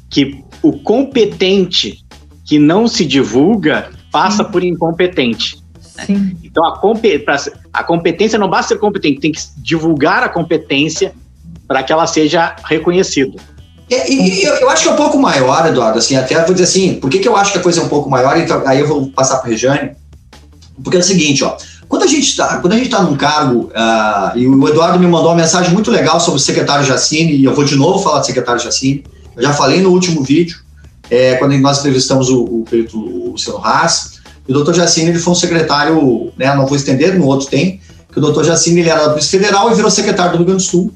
[0.10, 2.06] que o competente
[2.46, 4.52] que não se divulga passa Sim.
[4.52, 5.62] por incompetente.
[6.06, 6.38] Sim.
[6.44, 6.80] Então, a,
[7.74, 11.14] a competência não basta ser competente, tem que divulgar a competência
[11.68, 13.38] para que ela seja reconhecida.
[13.90, 16.66] É, e, eu, eu, acho que é um pouco maior, Eduardo, assim, até vou dizer
[16.66, 18.80] assim, por que, que eu acho que a coisa é um pouco maior, então, aí
[18.80, 19.92] eu vou passar para Rejane,
[20.84, 24.68] porque é o seguinte, ó, quando a gente está tá num cargo, uh, e o
[24.68, 27.76] Eduardo me mandou uma mensagem muito legal sobre o secretário Jacine, e eu vou de
[27.76, 29.04] novo falar do secretário Jacine,
[29.36, 30.60] eu já falei no último vídeo,
[31.10, 35.36] é, quando nós entrevistamos o, o perito Luciano Haas, o doutor Jacine ele foi um
[35.36, 37.80] secretário, né, não vou estender, no outro tem,
[38.12, 40.70] que o doutor Jacine ele era Polícia Federal e virou secretário do Rio Grande do
[40.70, 40.94] Sul,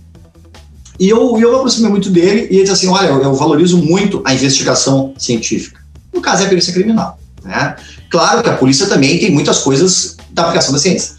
[1.02, 3.76] e eu, eu me aproximei muito dele e ele disse assim: olha, eu, eu valorizo
[3.80, 5.82] muito a investigação científica.
[6.14, 7.18] No caso, é a perícia criminal.
[7.44, 7.76] Né?
[8.12, 11.16] Claro que a polícia também tem muitas coisas da aplicação da ciência.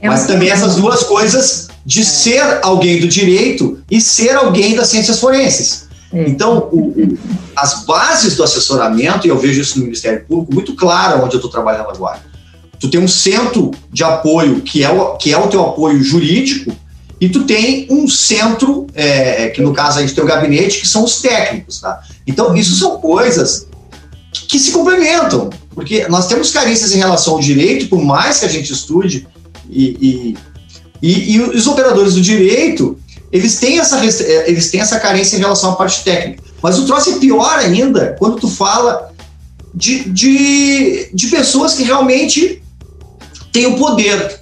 [0.00, 2.04] É mas também essas duas coisas de é.
[2.04, 5.88] ser alguém do direito e ser alguém das ciências forenses.
[6.10, 6.26] É.
[6.26, 7.18] Então, o, o,
[7.54, 11.38] as bases do assessoramento, e eu vejo isso no Ministério Público muito claro onde eu
[11.38, 12.20] estou trabalhando agora.
[12.80, 16.74] Tu tem um centro de apoio que é o, que é o teu apoio jurídico,
[17.20, 20.88] e tu tem um centro, é, que no caso a gente tem o gabinete, que
[20.88, 22.00] são os técnicos, tá?
[22.26, 23.66] Então, isso são coisas
[24.32, 28.48] que se complementam, porque nós temos carências em relação ao direito, por mais que a
[28.48, 29.26] gente estude,
[29.68, 30.38] e, e,
[31.02, 32.98] e, e os operadores do direito,
[33.32, 36.42] eles têm, essa, é, eles têm essa carência em relação à parte técnica.
[36.62, 39.12] Mas o troço é pior ainda quando tu fala
[39.74, 42.62] de, de, de pessoas que realmente
[43.52, 44.40] têm o poder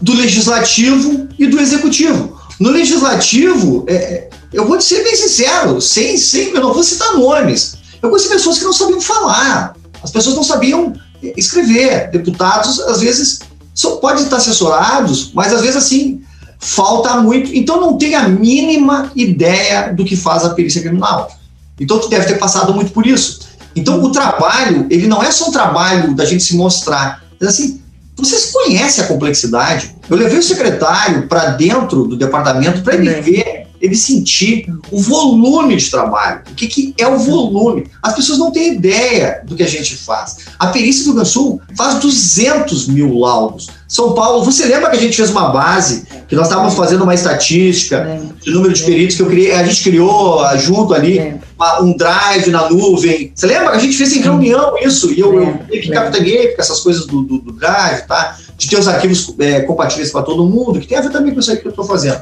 [0.00, 2.40] do legislativo e do executivo.
[2.58, 7.14] No legislativo, é, é, eu vou ser bem sincero, sem, sem, eu não vou citar
[7.14, 7.76] nomes.
[8.00, 10.94] Eu conheci pessoas que não sabiam falar, as pessoas não sabiam
[11.36, 12.10] escrever.
[12.10, 13.40] Deputados, às vezes,
[13.74, 16.22] só podem estar assessorados, mas às vezes, assim,
[16.58, 17.54] falta muito.
[17.54, 21.30] Então, não tem a mínima ideia do que faz a perícia criminal.
[21.78, 23.48] Então, tu deve ter passado muito por isso.
[23.74, 27.80] Então, o trabalho, ele não é só um trabalho da gente se mostrar, mas assim,
[28.16, 29.94] vocês conhecem a complexidade?
[30.10, 35.76] Eu levei o secretário para dentro do departamento para ele ver, ele sentir o volume
[35.76, 36.42] de trabalho.
[36.50, 37.86] O que, que, é o volume?
[38.02, 40.38] As pessoas não têm ideia do que a gente faz.
[40.58, 43.68] A perícia do Rio Sul faz 200 mil laudos.
[43.86, 47.14] São Paulo, você lembra que a gente fez uma base que nós estávamos fazendo uma
[47.14, 51.36] estatística de número de peritos que eu criei, a gente criou ah, junto ali
[51.80, 53.32] um drive na nuvem.
[53.34, 53.70] Você lembra?
[53.70, 57.22] A gente fez em reunião isso, e eu, eu que capitaneei com essas coisas do,
[57.22, 58.36] do- do drive, tá?
[58.56, 61.40] De ter os arquivos é, compatíveis para todo mundo, que tem a ver também com
[61.40, 62.20] isso aí que eu estou fazendo.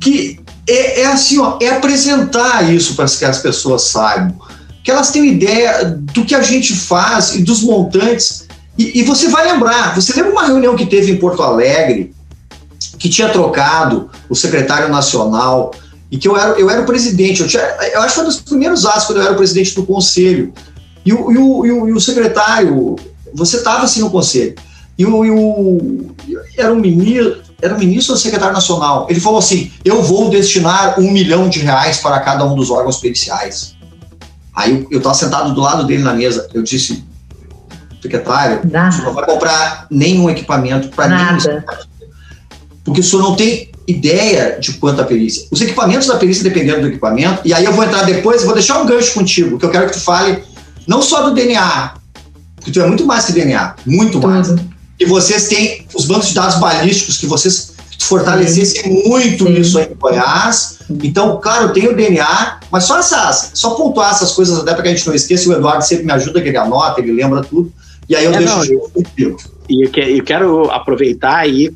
[0.00, 4.38] Que é, é assim, ó, é apresentar isso para que as pessoas saibam,
[4.82, 8.46] que elas tenham ideia do que a gente faz e dos montantes.
[8.78, 12.14] E, e você vai lembrar, você lembra uma reunião que teve em Porto Alegre,
[12.98, 15.72] que tinha trocado o secretário nacional
[16.10, 17.42] e que eu era, eu era o presidente.
[17.42, 19.74] Eu, tinha, eu acho que foi um dos primeiros atos quando eu era o presidente
[19.74, 20.52] do conselho.
[21.04, 22.96] E o, e o, e o, e o secretário,
[23.32, 24.54] você estava assim no conselho.
[24.96, 26.14] E o, e o
[26.56, 29.06] era um ministro, era ministro ou secretário nacional.
[29.08, 32.98] Ele falou assim: eu vou destinar um milhão de reais para cada um dos órgãos
[32.98, 33.74] periciais.
[34.54, 36.48] Aí eu estava sentado do lado dele na mesa.
[36.52, 37.02] Eu disse,
[38.02, 41.64] secretário, o senhor não vai comprar nenhum equipamento para nada.
[42.84, 45.46] porque o senhor não tem ideia de quanta perícia.
[45.50, 48.54] Os equipamentos da perícia, dependendo do equipamento, e aí eu vou entrar depois, eu vou
[48.54, 50.44] deixar um gancho contigo, que eu quero que tu fale
[50.86, 51.94] não só do DNA,
[52.56, 54.48] porque tu é muito mais que DNA, muito mais.
[54.48, 54.73] Tudo.
[54.98, 59.54] E vocês têm os bancos de dados balísticos, que vocês fortalecessem muito Sim.
[59.54, 60.78] isso aí em Goiás.
[61.02, 64.88] Então, claro, tem o DNA, mas só essas, só pontuar essas coisas até para que
[64.88, 67.72] a gente não esqueça, o Eduardo sempre me ajuda, que ele anota, ele lembra tudo,
[68.08, 69.36] e aí eu É, deixo não, o jogo contigo.
[69.68, 71.72] E eu, que- eu quero aproveitar aí,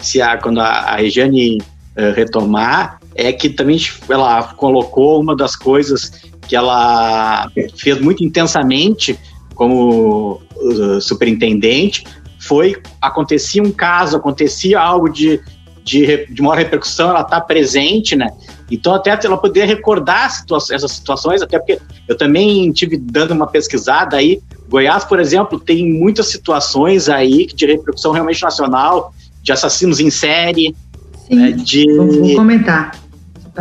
[0.00, 1.58] se a, quando a, a Regiane
[1.96, 6.12] eh, retomar, é que também ela colocou uma das coisas
[6.48, 9.18] que ela fez muito intensamente
[9.54, 12.04] como uh, superintendente,
[12.38, 15.40] foi acontecia um caso, acontecia algo de,
[15.84, 18.28] de, de maior repercussão, ela está presente, né?
[18.70, 23.46] Então até ela poder recordar situa- essas situações, até porque eu também tive dando uma
[23.46, 29.98] pesquisada aí, Goiás, por exemplo, tem muitas situações aí de repercussão realmente nacional, de assassinos
[29.98, 30.76] em série,
[31.26, 32.92] Sim, né, de, vou comentar.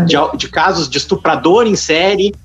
[0.05, 2.35] de, de casos de estuprador em série,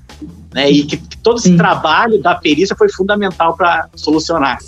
[0.53, 1.57] né, e que, que todo esse Sim.
[1.57, 4.59] trabalho da perícia foi fundamental para solucionar.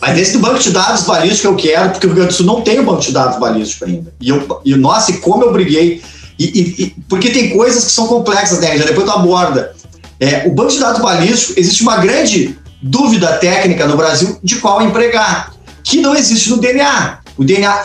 [0.00, 2.46] Mas esse do banco de dados balístico eu quero, porque o Rio Grande do Sul
[2.46, 4.12] não tem o banco de dados balístico ainda.
[4.20, 6.02] E, eu, e nossa, e como eu briguei.
[6.38, 9.74] E, e- e- porque tem coisas que são complexas, né, já depois tu aborda.
[10.18, 14.80] É, o banco de dados balístico, existe uma grande dúvida técnica no Brasil de qual
[14.80, 15.52] empregar,
[15.84, 17.18] que não existe no DNA.
[17.36, 17.82] O DNA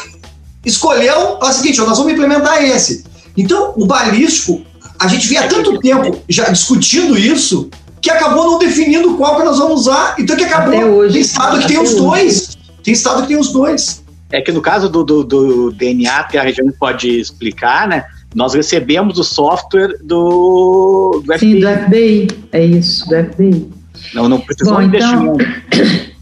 [0.65, 3.03] escolheu, é o seguinte, nós vamos implementar esse.
[3.37, 4.61] Então, o balístico,
[4.97, 7.69] a gente vem há tanto tempo já discutindo isso,
[8.05, 10.15] que acabou não definindo qual que nós vamos usar.
[10.19, 10.75] Então, que acabou.
[10.75, 11.13] Até hoje.
[11.13, 11.99] Tem estado que tem os hoje.
[11.99, 12.57] dois.
[12.83, 14.03] Tem estado que tem os dois.
[14.31, 18.05] É que no caso do, do, do DNA, que a região pode explicar, né?
[18.35, 21.61] Nós recebemos o software do, do Sim, FBI.
[21.61, 22.27] do FBI.
[22.51, 23.69] É isso, do FBI.
[24.13, 25.37] Não, não precisou Bom, então-.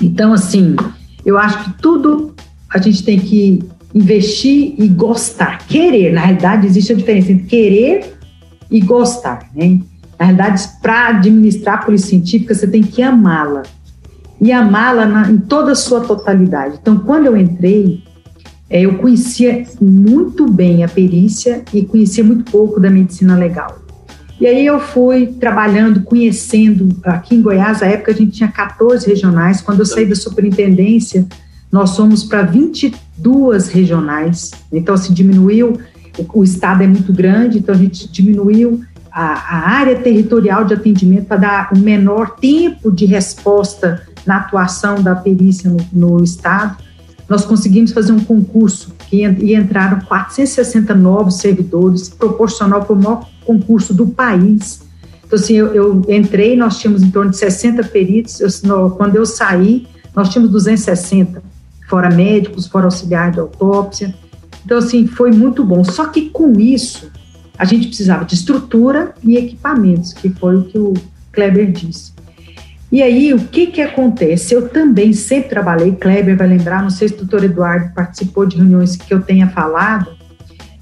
[0.00, 0.76] Então, assim,
[1.26, 2.32] eu acho que tudo
[2.70, 3.58] a gente tem que
[3.92, 5.66] investir e gostar.
[5.66, 8.16] Querer, na realidade, existe a diferença entre querer
[8.70, 9.80] e gostar, né?
[10.18, 13.62] Na realidade, para administrar a polícia científica, você tem que amá-la.
[14.40, 16.78] E amá-la em toda a sua totalidade.
[16.80, 18.02] Então, quando eu entrei,
[18.70, 23.78] eh, eu conhecia muito bem a perícia e conhecia muito pouco da medicina legal.
[24.40, 29.08] E aí eu fui trabalhando, conhecendo, aqui em Goiás, na época a gente tinha 14
[29.08, 31.26] regionais, quando eu saí da superintendência,
[31.72, 35.78] nós fomos para 22 regionais, então se diminuiu,
[36.32, 39.24] o estado é muito grande, então a gente diminuiu a,
[39.56, 45.14] a área territorial de atendimento para dar um menor tempo de resposta na atuação da
[45.14, 46.76] perícia no, no estado.
[47.28, 53.28] Nós conseguimos fazer um concurso que e entraram 460 novos servidores, proporcional para o maior
[53.44, 54.82] concurso do país.
[55.26, 59.26] Então, assim, eu, eu entrei, nós tínhamos em torno de 60 peritos, eu, quando eu
[59.26, 61.42] saí, nós tínhamos 260,
[61.88, 64.14] fora médicos, fora auxiliar de autópsia.
[64.64, 65.84] Então, assim, foi muito bom.
[65.84, 67.10] Só que com isso,
[67.58, 70.94] a gente precisava de estrutura e equipamentos, que foi o que o
[71.32, 72.12] Kleber disse.
[72.90, 74.54] E aí, o que que acontece?
[74.54, 78.56] Eu também sempre trabalhei, Kleber vai lembrar, não sei se o doutor Eduardo participou de
[78.56, 80.16] reuniões que eu tenha falado,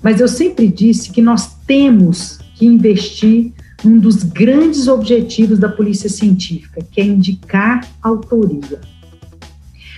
[0.03, 3.53] mas eu sempre disse que nós temos que investir
[3.83, 8.81] num dos grandes objetivos da polícia científica, que é indicar autoria.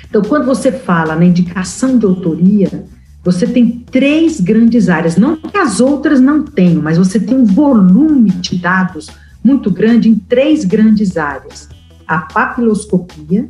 [0.09, 2.87] Então, quando você fala na indicação de autoria,
[3.31, 7.45] você tem três grandes áreas, não que as outras não tenham, mas você tem um
[7.45, 9.11] volume de dados
[9.45, 11.69] muito grande em três grandes áreas:
[12.07, 13.47] a papiloscopia,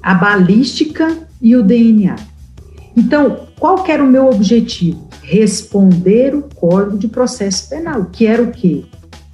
[0.00, 2.14] a balística e o DNA.
[2.96, 5.08] Então, qual que era o meu objetivo?
[5.20, 8.84] Responder o Código de Processo Penal, que era o quê?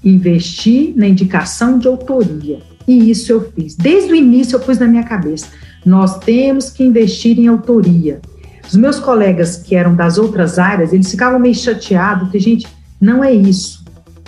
[0.03, 2.61] Investir na indicação de autoria.
[2.89, 3.77] E isso eu fiz.
[3.77, 5.49] Desde o início eu pus na minha cabeça.
[5.85, 8.19] Nós temos que investir em autoria.
[8.73, 12.67] Os meus colegas que eram das outras áreas, eles ficavam meio chateados, que gente,
[12.99, 13.85] não é isso.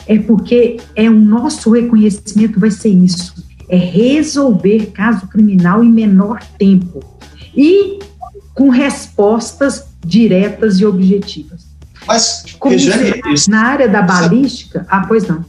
[0.06, 3.42] É porque é o nosso reconhecimento vai ser isso.
[3.70, 7.02] É resolver caso criminal em menor tempo
[7.56, 8.00] e
[8.52, 11.62] com respostas diretas e objetivas.
[12.06, 15.42] Mas, Como Rejane, isso, na área da balística, ah, pois não.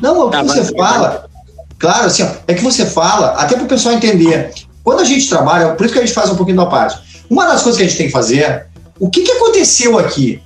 [0.00, 1.28] Não, o que você fala,
[1.76, 4.52] claro, assim, ó, é que você fala, até para o pessoal entender.
[4.84, 7.09] Quando a gente trabalha, por isso que a gente faz um pouquinho da parte.
[7.30, 8.66] Uma das coisas que a gente tem que fazer,
[8.98, 10.42] o que, que aconteceu aqui?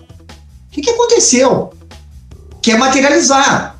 [0.69, 1.73] O que, que aconteceu?
[2.61, 3.75] Que é materializar.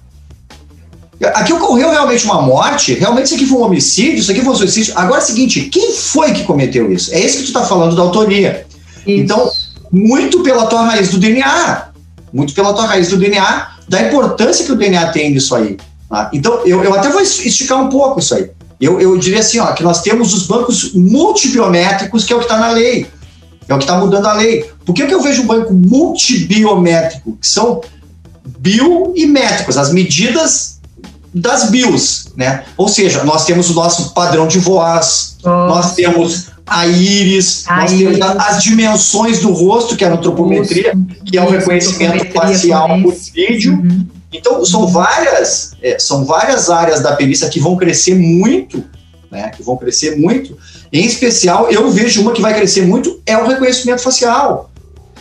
[1.35, 4.57] Aqui ocorreu realmente uma morte, realmente isso aqui foi um homicídio, isso aqui foi um
[4.57, 4.95] suicídio.
[4.97, 7.15] Agora é o seguinte, quem foi que cometeu isso?
[7.15, 8.67] É isso que tu está falando da autoria.
[9.07, 9.21] Isso.
[9.21, 9.51] Então,
[9.93, 11.89] muito pela tua raiz do DNA,
[12.33, 15.77] muito pela tua raiz do DNA, da importância que o DNA tem nisso aí.
[16.09, 16.31] Tá?
[16.33, 18.51] Então, eu, eu até vou esticar um pouco isso aí.
[18.81, 22.45] Eu, eu diria assim, ó, que nós temos os bancos multibiométricos, que é o que
[22.45, 23.07] está na lei.
[23.69, 24.71] É o que está mudando a lei.
[24.85, 27.37] Por que, que eu vejo um banco multibiométrico?
[27.41, 27.81] Que são
[28.59, 30.81] bio e métricos, as medidas
[31.35, 32.65] das bios, né?
[32.77, 37.93] Ou seja, nós temos o nosso padrão de voz, nós temos a íris, A nós
[37.93, 38.19] íris.
[38.19, 40.95] temos as dimensões do rosto, que é a antropometria,
[41.25, 43.75] que é o reconhecimento facial por vídeo.
[43.75, 44.07] Uhum.
[44.33, 48.83] Então, são várias, é, são várias áreas da perícia que vão crescer muito,
[49.31, 49.51] né?
[49.51, 50.57] Que vão crescer muito.
[50.93, 54.71] Em especial, eu vejo uma que vai crescer muito, é o reconhecimento facial.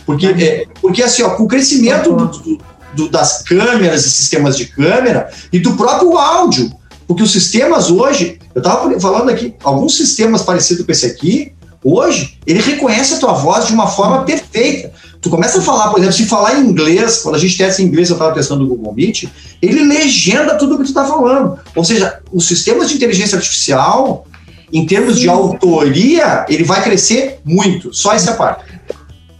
[0.06, 2.58] Porque, é, porque assim, ó, com o crescimento do- do-
[2.94, 6.72] do- das câmeras e sistemas de câmera e do próprio áudio,
[7.06, 11.52] porque os sistemas hoje, eu estava falando aqui, alguns sistemas parecidos com esse aqui,
[11.82, 14.92] hoje, ele reconhece a tua voz de uma forma perfeita.
[15.24, 17.86] Tu começa a falar, por exemplo, se falar em inglês, quando a gente testa em
[17.86, 19.24] inglês, eu estava testando no Google Meet,
[19.62, 21.58] ele legenda tudo o que tu está falando.
[21.74, 24.26] Ou seja, os sistemas de inteligência artificial,
[24.70, 27.90] em termos de autoria, ele vai crescer muito.
[27.94, 28.66] Só essa parte.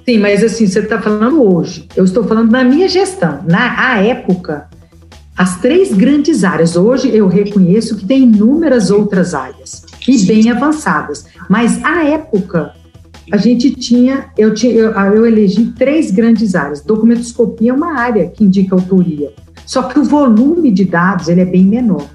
[0.06, 1.86] Sim, mas assim, você está falando hoje.
[1.94, 3.44] Eu estou falando na minha gestão.
[3.46, 4.70] Na a época,
[5.36, 6.76] as três grandes áreas.
[6.76, 11.26] Hoje eu reconheço que tem inúmeras outras áreas e bem avançadas.
[11.46, 12.72] Mas à época
[13.32, 16.82] a gente tinha, eu tinha, eu, eu elegi três grandes áreas.
[16.82, 19.32] Documentoscopia é uma área que indica autoria.
[19.64, 22.06] Só que o volume de dados ele é bem menor.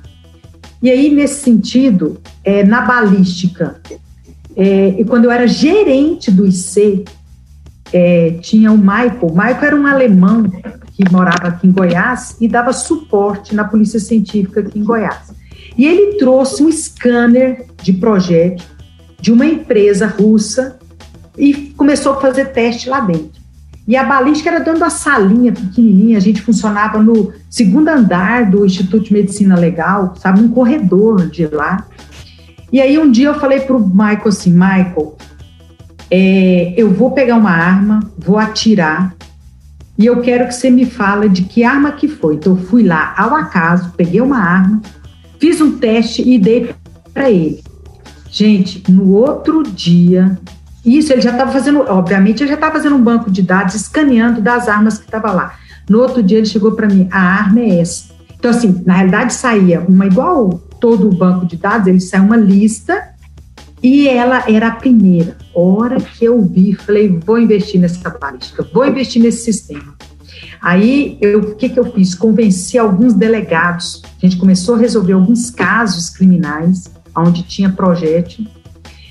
[0.82, 3.82] E aí nesse sentido, é, na balística,
[4.56, 7.06] é, e quando eu era gerente do IC,
[7.92, 9.20] é, tinha o Michael.
[9.22, 10.44] O Michael era um alemão
[10.94, 15.34] que morava aqui em Goiás e dava suporte na Polícia Científica aqui em Goiás.
[15.78, 18.66] E ele trouxe um scanner de projétil
[19.22, 20.79] de uma empresa russa
[21.40, 23.40] e começou a fazer teste lá dentro.
[23.88, 28.66] E a balística era de uma salinha pequenininha, a gente funcionava no segundo andar do
[28.66, 31.88] Instituto de Medicina Legal, sabe, num corredor de lá.
[32.72, 35.18] E aí um dia eu falei para o Michael assim, Michael,
[36.12, 39.16] é, eu vou pegar uma arma, vou atirar
[39.98, 42.36] e eu quero que você me fale de que arma que foi.
[42.36, 44.82] Então eu fui lá ao acaso, peguei uma arma,
[45.40, 46.74] fiz um teste e dei
[47.14, 47.64] para ele.
[48.30, 50.40] Gente, no outro dia,
[50.98, 54.42] isso ele já estava fazendo, obviamente ele já estava fazendo um banco de dados, escaneando
[54.42, 55.56] das armas que estava lá.
[55.90, 58.06] No outro dia ele chegou para mim, a arma é essa.
[58.38, 62.38] Então assim, na realidade saía uma igual todo o banco de dados, ele saiu uma
[62.38, 63.10] lista
[63.82, 65.38] e ela era a primeira.
[65.54, 69.96] Hora que eu vi, falei, vou investir nessa balística, vou investir nesse sistema.
[70.62, 72.14] Aí, o que, que eu fiz?
[72.14, 74.02] Convenci alguns delegados.
[74.22, 76.86] A gente começou a resolver alguns casos criminais,
[77.16, 78.46] onde tinha projétil.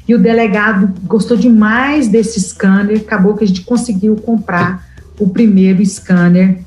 [0.09, 4.83] E o delegado gostou demais desse scanner, acabou que a gente conseguiu comprar
[5.21, 6.61] o primeiro scanner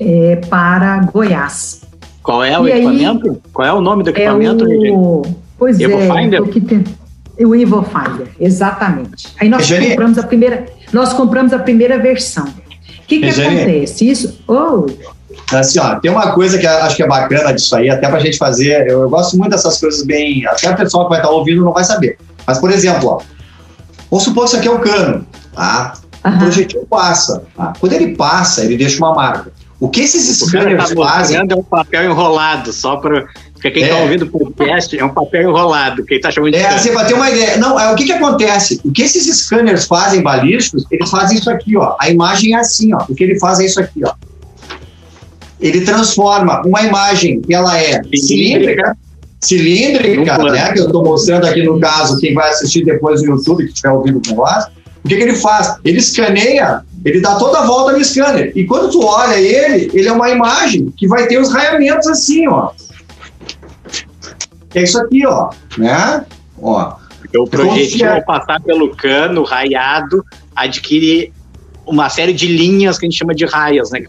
[0.00, 1.82] é, para Goiás.
[2.22, 3.42] Qual é o E aí- equipamento?
[3.52, 4.96] Qual é o nome do É equipamento, Regina?
[4.96, 5.22] o...
[5.58, 6.42] Pois Evo é, Finder?
[6.42, 6.82] o que tem...
[7.40, 9.28] O Evo Finder, exatamente.
[9.40, 9.90] Aí nós Rejane?
[9.90, 12.44] compramos a primeira, nós compramos a primeira versão.
[12.46, 14.08] O que, que acontece?
[14.08, 14.86] Isso, oh,
[15.52, 18.18] Assim, ó, tem uma coisa que eu acho que é bacana disso aí, até pra
[18.20, 18.86] gente fazer.
[18.88, 20.46] Eu, eu gosto muito dessas coisas bem.
[20.46, 22.16] Até o pessoal que vai estar ouvindo não vai saber.
[22.46, 23.20] Mas, por exemplo, ó,
[24.10, 25.94] vamos supor que isso aqui é o cano, tá?
[26.24, 26.38] O aham.
[26.38, 27.42] projetil passa.
[27.56, 27.72] tá?
[27.78, 29.52] Quando ele passa, ele deixa uma marca.
[29.80, 31.36] O que esses O scanners tá fazem?
[31.38, 33.26] é um papel enrolado, só para.
[33.54, 34.02] Porque quem está É.
[34.02, 37.14] ouvindo o podcast é um papel enrolado, quem está chamando de É, você vai ter
[37.14, 37.56] uma ideia.
[37.58, 38.80] Não, é, o que, que acontece?
[38.84, 41.96] O que esses scanners fazem balísticos, eles fazem isso aqui, ó.
[42.00, 43.04] A imagem é assim, ó.
[43.08, 44.12] O que ele faz é isso aqui, ó.
[45.60, 48.96] Ele transforma uma imagem que ela é cilíndrica,
[49.42, 50.72] cilíndrica, né?
[50.72, 53.90] Que eu estou mostrando aqui no caso, quem vai assistir depois no YouTube, que estiver
[53.90, 54.70] ouvindo o negócio.
[55.04, 55.76] O que, que ele faz?
[55.84, 58.52] Ele escaneia, ele dá toda a volta no scanner.
[58.54, 62.46] E quando tu olha ele, ele é uma imagem que vai ter os raiamentos assim,
[62.46, 62.70] ó.
[64.74, 66.24] É isso aqui, ó, né?
[66.62, 66.94] Ó.
[67.18, 70.24] Porque o projetil, ao passar pelo cano raiado,
[70.54, 71.32] adquire
[71.84, 74.04] uma série de linhas que a gente chama de raias, né?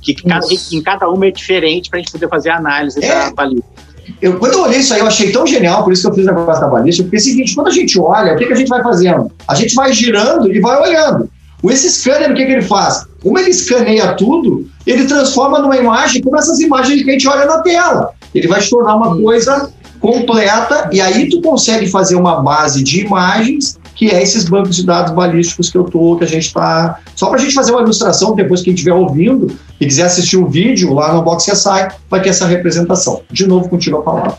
[0.00, 3.02] Que, que cada, em cada uma é diferente para a gente poder fazer a análise
[3.02, 3.08] é.
[3.08, 3.91] da balística.
[4.22, 6.28] Eu, quando eu olhei isso aí, eu achei tão genial, por isso que eu fiz
[6.28, 8.52] a negócio da balística, porque é o seguinte, quando a gente olha, o que, que
[8.52, 9.32] a gente vai fazendo?
[9.48, 11.28] A gente vai girando e vai olhando.
[11.64, 13.04] Esse scanner, o que, que ele faz?
[13.20, 17.46] Como ele escaneia tudo, ele transforma numa imagem como essas imagens que a gente olha
[17.46, 18.10] na tela.
[18.32, 19.70] Ele vai se tornar uma coisa
[20.00, 24.84] completa e aí tu consegue fazer uma base de imagens que é esses bancos de
[24.84, 26.98] dados balísticos que eu tô, que a gente está.
[27.14, 30.36] Só para a gente fazer uma ilustração, depois que quem estiver ouvindo e quiser assistir
[30.36, 33.22] o vídeo lá no Box CSI, vai ter essa representação.
[33.30, 34.38] De novo, contigo a palavra.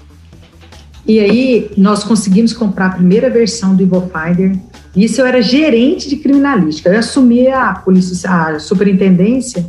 [1.08, 4.60] E aí, nós conseguimos comprar a primeira versão do Finder.
[4.94, 6.90] Isso eu era gerente de criminalística.
[6.90, 9.66] Eu assumi a polícia, a superintendência.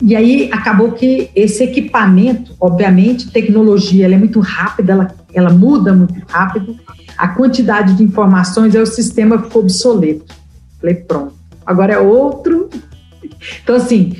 [0.00, 5.92] E aí acabou que esse equipamento, obviamente, tecnologia, ela é muito rápida, ela, ela muda
[5.92, 6.76] muito rápido
[7.16, 10.34] a quantidade de informações, aí o sistema ficou obsoleto.
[10.80, 12.68] Falei, pronto, agora é outro.
[13.62, 14.16] Então, assim,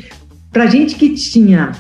[0.52, 1.72] para gente que tinha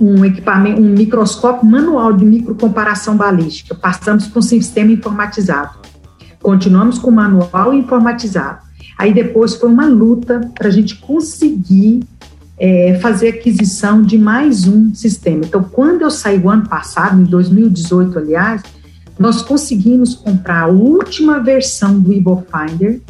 [0.00, 5.78] um equipamento, um microscópio manual de microcomparação balística, passamos com o sistema informatizado.
[6.42, 8.60] Continuamos com o manual informatizado.
[8.98, 12.02] Aí depois foi uma luta para a gente conseguir
[12.58, 15.42] é, fazer aquisição de mais um sistema.
[15.46, 18.62] Então, quando eu saí o ano passado, em 2018, aliás,
[19.20, 23.02] nós conseguimos comprar a última versão do Evil Finder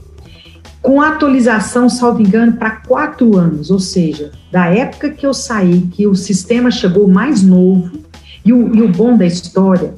[0.82, 6.08] com atualização, salvo engano, para quatro anos, ou seja, da época que eu saí, que
[6.08, 7.92] o sistema chegou mais novo,
[8.44, 9.94] e o, e o bom da história,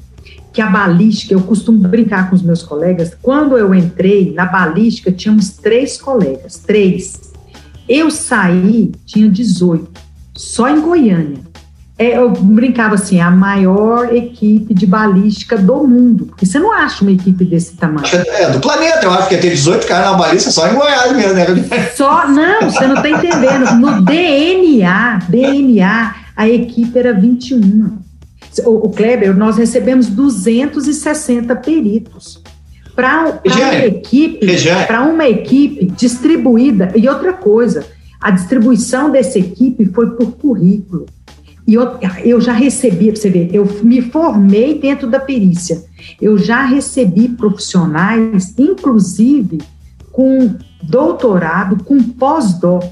[0.53, 5.11] que a balística, eu costumo brincar com os meus colegas, quando eu entrei na balística,
[5.11, 7.33] tínhamos três colegas, três.
[7.89, 9.89] Eu saí, tinha 18,
[10.35, 11.52] só em Goiânia.
[12.03, 16.27] É, eu brincava assim, a maior equipe de balística do mundo.
[16.27, 18.05] Porque você não acha uma equipe desse tamanho.
[18.13, 21.17] É, do planeta, eu acho que ia ter 18 caras na balística só em Goiás
[21.17, 21.47] mesmo, né?
[21.95, 23.77] Só, não, você não está entendendo.
[23.77, 27.99] No DNA, DNA, a equipe era 21.
[28.65, 32.43] O, o Kleber, nós recebemos 260 peritos
[32.97, 34.45] para uma equipe,
[34.89, 36.91] para uma equipe distribuída.
[36.97, 37.87] E outra coisa,
[38.21, 41.07] a distribuição dessa equipe foi por currículo.
[41.67, 45.85] E eu, eu já recebi, você ver, eu me formei dentro da perícia.
[46.21, 49.59] Eu já recebi profissionais, inclusive
[50.11, 52.85] com doutorado, com pós-doc.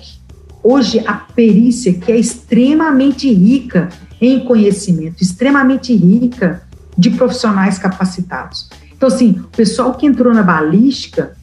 [0.62, 3.88] Hoje, a perícia, que é extremamente rica
[4.20, 6.62] em conhecimento, extremamente rica
[6.96, 8.68] de profissionais capacitados.
[8.94, 11.34] Então, assim, o pessoal que entrou na balística,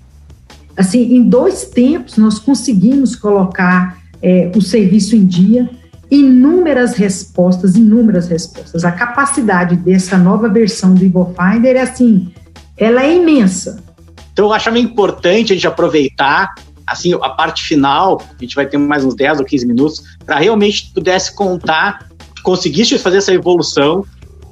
[0.75, 5.69] assim, em dois tempos nós conseguimos colocar é, o serviço em dia,
[6.09, 8.85] inúmeras respostas, inúmeras respostas.
[8.85, 12.31] A capacidade dessa nova versão do Evil Finder é assim,
[12.77, 13.83] ela é imensa.
[14.31, 16.53] Então eu acho meio importante a gente aproveitar
[16.85, 20.37] assim a parte final, a gente vai ter mais uns 10 ou 15 minutos, para
[20.37, 22.07] realmente pudesse contar,
[22.41, 24.05] conseguisse fazer essa evolução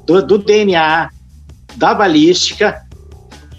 [0.06, 1.10] do, do DNA,
[1.78, 2.84] da balística,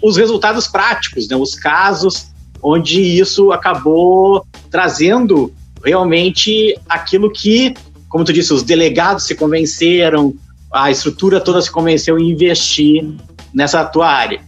[0.01, 2.31] os resultados práticos, né, os casos
[2.61, 5.51] onde isso acabou trazendo
[5.83, 7.73] realmente aquilo que
[8.09, 10.33] como tu disse, os delegados se convenceram,
[10.71, 13.07] a estrutura toda se convenceu em investir
[13.53, 14.41] nessa tua área.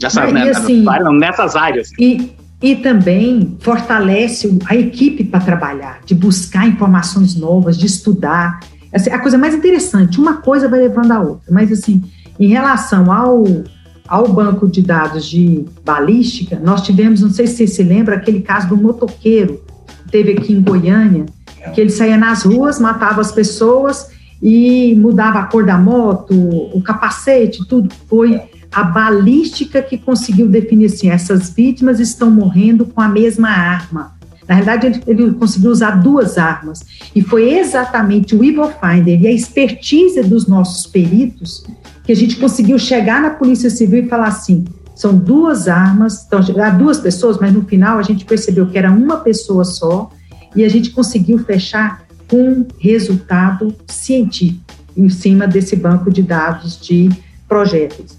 [0.00, 1.90] Nessa, né, assim, área, não, nessas áreas.
[1.98, 8.60] E, e também fortalece a equipe para trabalhar, de buscar informações novas, de estudar.
[8.92, 12.04] Assim, a coisa mais interessante, uma coisa vai levando a outra, mas assim,
[12.38, 13.44] em relação ao,
[14.06, 18.40] ao banco de dados de balística, nós tivemos, não sei se você se lembra, aquele
[18.40, 19.62] caso do motoqueiro
[20.04, 21.26] que teve aqui em Goiânia,
[21.74, 24.08] que ele saía nas ruas, matava as pessoas
[24.42, 27.92] e mudava a cor da moto, o capacete, tudo.
[28.08, 28.40] Foi
[28.72, 34.14] a balística que conseguiu definir assim, essas vítimas estão morrendo com a mesma arma.
[34.46, 36.84] Na realidade, ele, ele, conseguiu usar duas armas.
[37.14, 41.64] E foi exatamente o Evil Finder e a expertise dos nossos peritos
[42.04, 44.64] que a gente conseguiu chegar na Polícia Civil e falar assim:
[44.94, 48.90] são duas armas, então, há duas pessoas, mas no final a gente percebeu que era
[48.90, 50.10] uma pessoa só
[50.56, 54.64] e a gente conseguiu fechar um resultado científico
[54.96, 57.10] em cima desse banco de dados de
[57.46, 58.18] projéteis.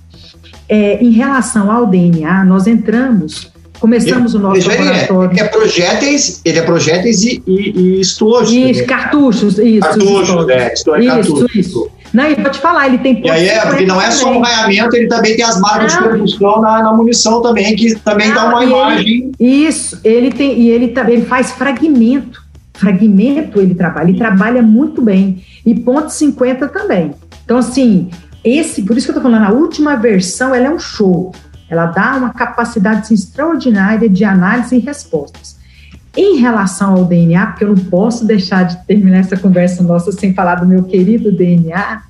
[0.70, 5.32] É, em relação ao DNA, nós entramos, começamos o nosso laboratório.
[5.32, 8.52] Ele é, projéteis, ele é projéteis e, e, e estojos.
[8.52, 9.80] Isso, cartuchos, isso.
[9.80, 10.74] Cartuchos, né?
[11.20, 11.92] Isso, isso.
[12.14, 14.40] Não, e vou te falar, ele tem E aí é, porque não é só um
[14.40, 18.46] raiamento, ele também tem as marcas de percussão na, na, munição também, que também dá
[18.46, 19.32] uma imagem.
[19.40, 22.46] Ele, isso, ele tem, e ele também faz fragmento.
[22.74, 25.44] Fragmento ele trabalha, ele trabalha muito bem.
[25.66, 27.14] E ponto 50 também.
[27.44, 28.10] Então, assim,
[28.44, 31.34] esse, por isso que eu tô falando, a última versão, ela é um show.
[31.70, 35.58] ela dá uma capacidade assim, extraordinária de análise e respostas.
[36.18, 40.34] Em relação ao DNA, porque eu não posso deixar de terminar essa conversa nossa sem
[40.34, 42.02] falar do meu querido DNA,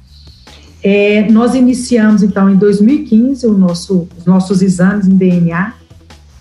[0.81, 5.73] é, nós iniciamos, então, em 2015, o nosso, os nossos exames em DNA,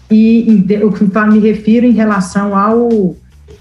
[0.08, 0.92] e eu
[1.26, 3.16] me refiro em relação ao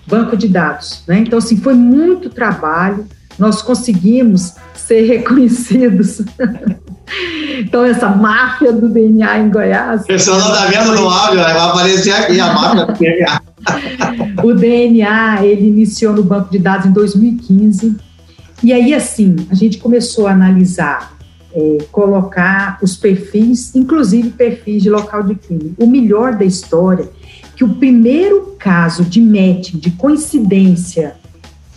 [0.06, 1.02] banco de dados.
[1.08, 1.20] Né?
[1.20, 3.08] Então, assim, foi muito trabalho,
[3.40, 6.22] nós conseguimos ser reconhecidos.
[7.60, 10.02] então, essa máfia do DNA em Goiás.
[10.02, 13.42] O pessoal não está vendo no áudio, vai aparecer aqui a máfia do DNA.
[14.44, 17.96] o DNA, ele iniciou no banco de dados em 2015.
[18.64, 21.14] E aí, assim, a gente começou a analisar,
[21.54, 25.74] é, colocar os perfis, inclusive perfis de local de crime.
[25.78, 27.10] O melhor da história
[27.56, 31.16] que o primeiro caso de match, de coincidência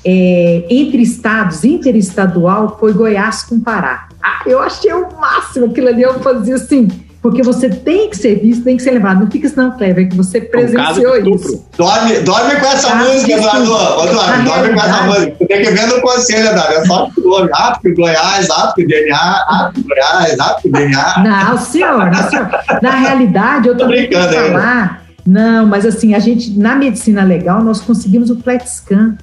[0.04, 4.07] é, entre estados, interestadual, foi Goiás com Pará.
[4.22, 6.88] Ah, eu achei o máximo aquilo ali, eu fazia assim,
[7.20, 9.20] porque você tem que ser visto, tem que ser lembrado.
[9.20, 11.66] Não fica assim, não, Clever, que você presenciou um isso.
[11.76, 14.08] Dorme, dorme com essa caso música, Eduardo.
[14.08, 15.36] Eduardo, dorme com essa música.
[15.38, 16.72] Você tem que ver no conselho, Eduardo.
[16.74, 17.10] É só.
[17.52, 21.14] Ah, porque Goiás, ah, porque DNA, ah, porque Goiás, ah, porque DNA.
[21.24, 22.48] Não, senhor, não, senhor.
[22.80, 25.02] Na realidade, eu tô brincando, falar...
[25.26, 29.18] Não, mas assim, a gente, na medicina legal, nós conseguimos o flat scan,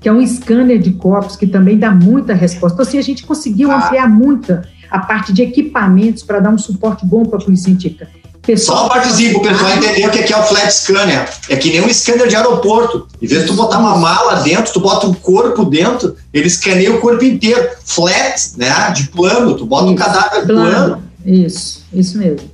[0.00, 2.74] que é um scanner de corpos que também dá muita resposta.
[2.74, 3.76] Então, assim, a gente conseguiu ah.
[3.76, 8.08] ampliar muita a parte de equipamentos para dar um suporte bom para a polícia científica.
[8.48, 11.28] Pessoal, Só uma partezinha para o pessoal entender o que é o flat scanner.
[11.50, 13.06] É que nem um scanner de aeroporto.
[13.20, 16.94] Em vez de tu botar uma mala dentro, tu bota um corpo dentro, ele escaneia
[16.94, 17.68] o corpo inteiro.
[17.84, 18.90] Flat, né?
[18.92, 20.70] De plano, tu bota isso, um cadáver plano.
[20.70, 21.02] plano.
[21.26, 22.48] Isso, isso mesmo.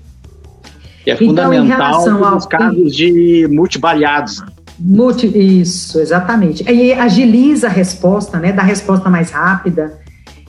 [1.05, 2.49] Que é então, fundamental nos ao...
[2.49, 4.43] casos de multivariados.
[4.81, 6.65] Isso, exatamente.
[6.71, 8.53] E agiliza a resposta, né?
[8.53, 9.99] Dá resposta mais rápida.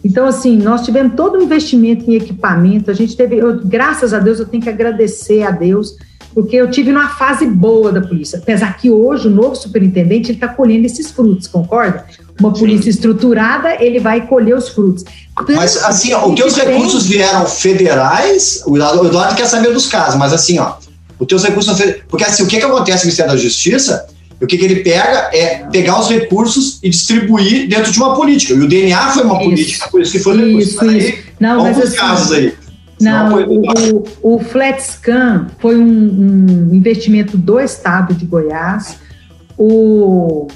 [0.03, 2.91] Então, assim, nós tivemos todo um investimento em equipamento.
[2.91, 5.95] A gente teve, eu, graças a Deus, eu tenho que agradecer a Deus,
[6.33, 8.37] porque eu tive numa fase boa da polícia.
[8.37, 12.05] Apesar que hoje o novo superintendente está colhendo esses frutos, concorda?
[12.39, 12.89] Uma polícia Sim.
[12.89, 15.03] estruturada, ele vai colher os frutos.
[15.35, 20.19] Tanto mas assim, ó, o teus recursos vieram federais, o Eduardo quer saber dos casos,
[20.19, 20.75] mas assim, ó,
[21.17, 24.05] os teus recursos porque assim, o que, que acontece no Ministério da Justiça?
[24.41, 28.53] O que, que ele pega é pegar os recursos e distribuir dentro de uma política.
[28.53, 29.43] E o DNA foi uma isso.
[29.43, 30.97] política, por isso que foi isso, recurso.
[30.97, 31.13] Isso.
[31.15, 32.53] Aí, Não, mas assim, casos aí.
[32.99, 38.97] Não, o, o, o FlatScan foi um, um investimento do estado de Goiás.
[39.57, 40.47] O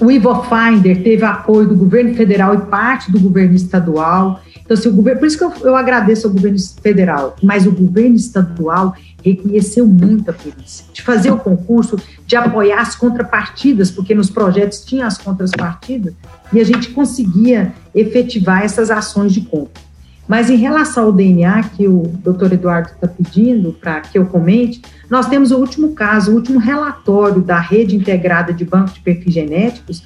[0.00, 4.40] o Ivofinder teve apoio do governo federal e parte do governo estadual.
[4.60, 7.72] Então, assim, o governo, por isso que eu, eu agradeço ao governo federal, mas o
[7.72, 8.94] governo estadual
[9.24, 14.84] reconheceu muito a polícia, de fazer o concurso, de apoiar as contrapartidas, porque nos projetos
[14.84, 16.14] tinha as contrapartidas,
[16.52, 19.88] e a gente conseguia efetivar essas ações de compra.
[20.28, 24.82] Mas em relação ao DNA, que o doutor Eduardo está pedindo para que eu comente,
[25.08, 29.32] nós temos o último caso, o último relatório da rede integrada de banco de perfis
[29.32, 30.02] genéticos.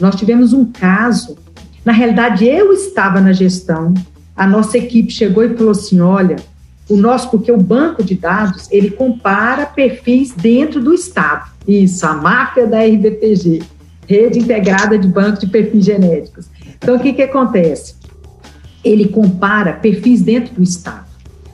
[0.00, 1.36] Nós tivemos um caso,
[1.84, 3.92] na realidade eu estava na gestão,
[4.34, 6.36] a nossa equipe chegou e falou assim: olha,
[6.88, 11.50] o nosso, porque o banco de dados ele compara perfis dentro do Estado.
[11.66, 13.62] Isso, a máfia da RBPG,
[14.06, 16.46] Rede Integrada de Banco de Perfis Genéticos.
[16.76, 17.94] Então, o que, que acontece?
[18.84, 21.06] Ele compara perfis dentro do Estado.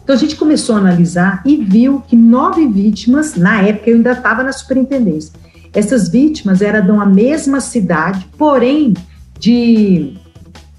[0.02, 4.12] Então a gente começou a analisar e viu que nove vítimas, na época eu ainda
[4.12, 5.32] estava na superintendência,
[5.72, 8.94] essas vítimas eram de uma mesma cidade, porém
[9.38, 10.14] de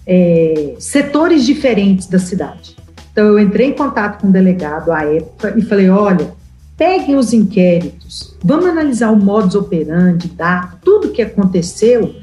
[0.06, 2.76] é, setores diferentes da cidade.
[3.14, 6.34] Então eu entrei em contato com o delegado à época e falei: olha,
[6.76, 12.16] peguem os inquéritos, vamos analisar o modus operandi, dar tudo o que aconteceu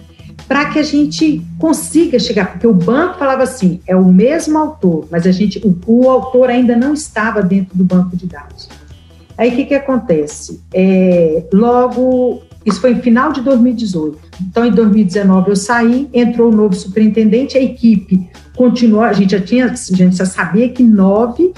[0.48, 5.06] para que a gente consiga chegar, porque o banco falava assim, é o mesmo autor,
[5.08, 8.68] mas a gente, o, o autor ainda não estava dentro do banco de dados.
[9.38, 10.60] Aí o que, que acontece?
[10.74, 14.18] É, logo, isso foi em final de 2018.
[14.42, 19.40] Então, em 2019 eu saí, entrou o novo superintendente, a equipe continuou, a gente já
[19.40, 21.52] tinha, a gente já sabia que nove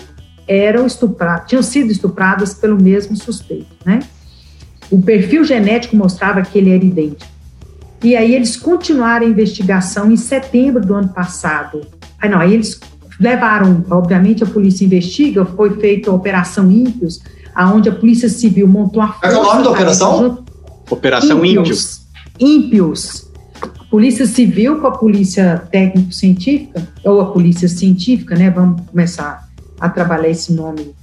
[0.46, 4.00] eram estuprados, tinham sido estupradas pelo mesmo suspeito, né?
[4.90, 7.30] O perfil genético mostrava que ele era idêntico.
[8.02, 11.80] E aí eles continuaram a investigação em setembro do ano passado.
[12.20, 12.78] Aí não, aí eles
[13.18, 17.20] levaram, obviamente a polícia investiga, foi feita a Operação Ímpios,
[17.54, 19.20] aonde a Polícia Civil montou a força...
[19.20, 20.44] Qual é o nome da operação?
[20.92, 22.02] Operação Ímpios.
[22.38, 23.30] Ímpios.
[23.90, 30.28] Polícia Civil com a Polícia Técnico-Científica, ou a Polícia Científica, né, vamos começar a trabalhar
[30.28, 30.94] esse nome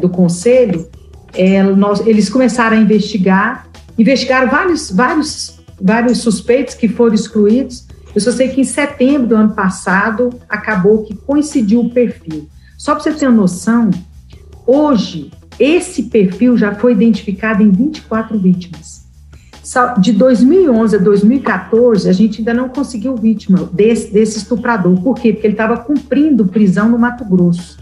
[0.00, 0.88] do Conselho,
[1.34, 3.66] é, nós, eles começaram a investigar,
[3.98, 7.86] investigaram vários, vários vários suspeitos que foram excluídos.
[8.14, 12.48] Eu só sei que em setembro do ano passado acabou que coincidiu o perfil.
[12.78, 13.90] Só para você ter uma noção,
[14.66, 19.06] Hoje, esse perfil já foi identificado em 24 vítimas.
[19.98, 25.00] De 2011 a 2014, a gente ainda não conseguiu vítima desse, desse estuprador.
[25.00, 25.32] Por quê?
[25.32, 27.76] Porque ele estava cumprindo prisão no Mato Grosso.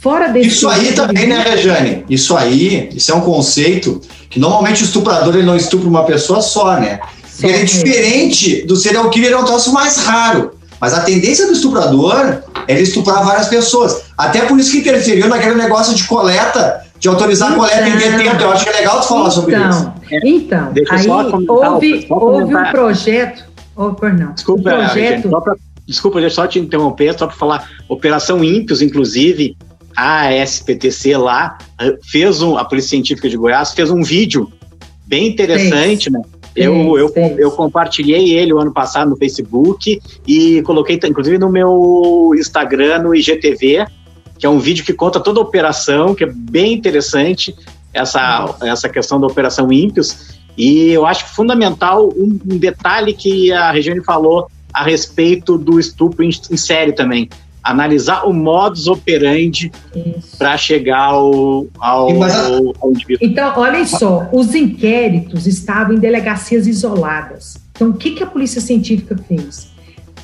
[0.00, 2.04] Fora desse isso aí também, né, Rejane?
[2.10, 6.42] Isso aí, isso é um conceito que normalmente o estuprador ele não estupra uma pessoa
[6.42, 6.98] só, né?
[7.26, 10.50] Só ele é diferente do serial killer, é um troço mais raro.
[10.84, 14.02] Mas a tendência do estuprador é ele estuprar várias pessoas.
[14.18, 17.96] Até por isso que interferiu naquele negócio de coleta, de autorizar então, a coleta em
[17.96, 18.42] detento.
[18.42, 19.92] Eu acho que é legal tu falar então, sobre isso.
[20.22, 23.44] Então, Deixa aí houve, houve um projeto.
[23.74, 24.32] Oh, não.
[24.34, 25.30] Desculpa, um projeto...
[25.30, 25.54] só pra,
[25.86, 27.70] desculpa, deixa eu só te interromper, só para falar.
[27.88, 29.56] Operação Ímpios, inclusive,
[29.96, 31.56] a SPTC lá
[32.02, 34.52] fez um, a Polícia Científica de Goiás fez um vídeo
[35.06, 36.20] bem interessante, né?
[36.56, 42.32] Eu, eu, eu compartilhei ele o ano passado no Facebook e coloquei, inclusive, no meu
[42.38, 43.86] Instagram, no IGTV,
[44.38, 47.54] que é um vídeo que conta toda a operação, que é bem interessante,
[47.92, 50.38] essa, essa questão da Operação Ímpios.
[50.56, 56.24] E eu acho fundamental um, um detalhe que a Regiane falou a respeito do estupro
[56.24, 57.28] em, em série também
[57.64, 59.72] analisar o modus operandi
[60.36, 62.10] para chegar ao, ao,
[62.80, 63.26] ao, indivíduo.
[63.26, 67.56] Então, olhem só, os inquéritos estavam em delegacias isoladas.
[67.72, 69.72] Então, o que, que a polícia científica fez?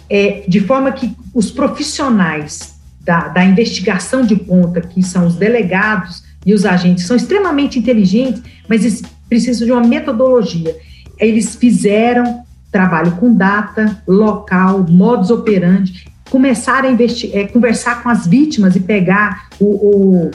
[0.09, 6.23] É, de forma que os profissionais da, da investigação de ponta, que são os delegados
[6.45, 10.77] e os agentes, são extremamente inteligentes, mas eles precisam de uma metodologia.
[11.19, 18.27] Eles fizeram trabalho com data, local, modus operandi, começar a investir, é, conversar com as
[18.27, 20.31] vítimas e pegar o, o,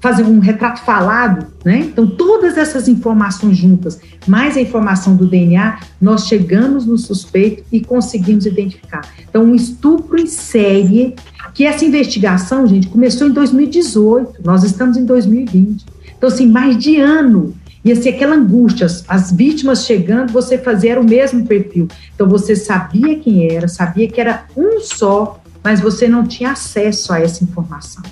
[0.00, 1.78] fazer um retrato falado, né?
[1.78, 7.80] Então todas essas informações juntas, mais a informação do DNA, nós chegamos no suspeito e
[7.80, 9.02] conseguimos identificar.
[9.28, 11.14] Então um estupro em série,
[11.54, 15.84] que essa investigação, gente, começou em 2018, nós estamos em 2020.
[16.16, 17.54] Então assim, mais de ano
[17.84, 21.88] e assim, aquela angústia, as vítimas chegando, você fazia o mesmo perfil.
[22.14, 27.12] Então você sabia quem era, sabia que era um só, mas você não tinha acesso
[27.12, 28.02] a essa informação.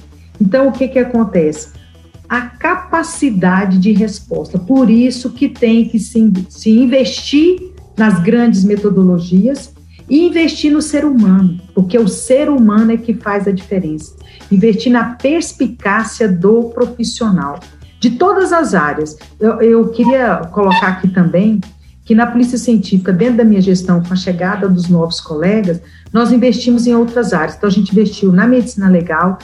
[0.40, 1.68] Então o que que acontece?
[2.28, 4.58] A capacidade de resposta.
[4.58, 9.74] Por isso que tem que se, se investir nas grandes metodologias
[10.08, 14.16] e investir no ser humano, porque o ser humano é que faz a diferença.
[14.50, 17.60] Investir na perspicácia do profissional
[18.00, 19.16] de todas as áreas.
[19.38, 21.60] Eu, eu queria colocar aqui também
[22.04, 25.80] que na Polícia Científica, dentro da minha gestão, com a chegada dos novos colegas,
[26.10, 27.56] nós investimos em outras áreas.
[27.56, 29.38] Então, a gente investiu na medicina legal,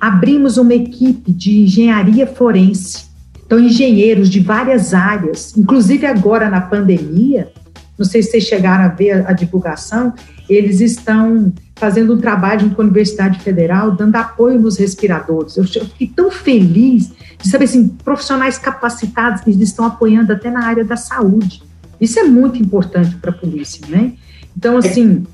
[0.00, 3.06] abrimos uma equipe de engenharia forense.
[3.44, 7.50] Então, engenheiros de várias áreas, inclusive agora na pandemia,
[7.98, 10.14] não sei se vocês chegaram a ver a, a divulgação,
[10.48, 15.56] eles estão fazendo um trabalho junto com a Universidade Federal, dando apoio nos respiradores.
[15.56, 20.84] Eu, fiquei tão feliz de saber assim, profissionais capacitados que estão apoiando até na área
[20.84, 21.62] da saúde.
[22.00, 24.12] Isso é muito importante para a polícia, né?
[24.56, 25.24] Então, assim,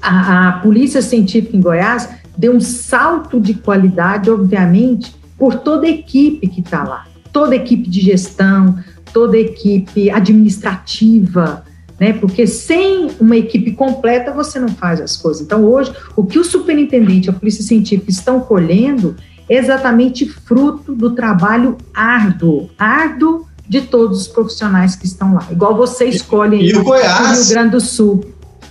[0.00, 5.90] a, a polícia científica em Goiás deu um salto de qualidade, obviamente, por toda a
[5.90, 8.78] equipe que está lá, toda a equipe de gestão,
[9.12, 11.64] toda a equipe administrativa,
[12.02, 12.12] né?
[12.12, 15.40] Porque sem uma equipe completa você não faz as coisas.
[15.40, 19.14] Então, hoje, o que o superintendente e a polícia científica estão colhendo
[19.48, 25.46] é exatamente fruto do trabalho árduo, árduo de todos os profissionais que estão lá.
[25.48, 28.24] Igual você escolhe e, e o Goiás, Rio Grande do Sul.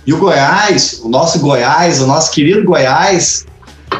[0.06, 3.46] E o Goiás, o nosso Goiás, o nosso querido Goiás,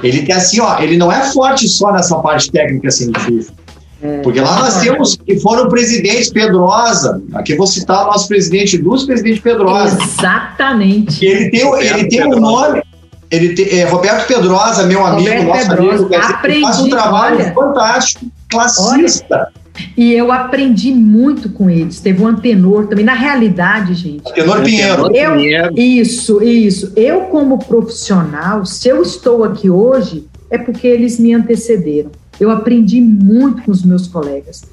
[0.02, 3.61] ele tem assim, ó, ele não é forte só nessa parte técnica científica.
[4.02, 7.22] É, Porque lá nós temos que foram presidentes Pedrosa.
[7.34, 9.96] Aqui eu vou citar o nosso presidente Lúcio, presidente Pedrosa.
[10.02, 11.24] Exatamente.
[11.24, 12.82] Ele tem, ele tem um nome.
[13.30, 17.36] Ele tem, é, Roberto Pedrosa, meu amigo, Roberto nosso Pedrosa, amigo, aprendi, faz um trabalho
[17.36, 19.36] olha, fantástico, classista.
[19.36, 19.62] Olha,
[19.96, 22.00] e eu aprendi muito com eles.
[22.00, 23.04] Teve um antenor também.
[23.04, 24.28] Na realidade, gente.
[24.28, 25.16] Antenor Pinheiro.
[25.16, 25.36] Eu,
[25.74, 26.92] isso, isso.
[26.94, 32.10] Eu, como profissional, se eu estou aqui hoje, é porque eles me antecederam.
[32.42, 34.64] Eu aprendi muito com os meus colegas.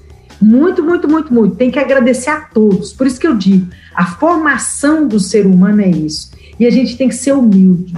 [0.42, 1.56] Muito, muito, muito, muito.
[1.56, 2.92] Tem que agradecer a todos.
[2.92, 6.32] Por isso que eu digo, a formação do ser humano é isso.
[6.60, 7.94] E a gente tem que ser humilde.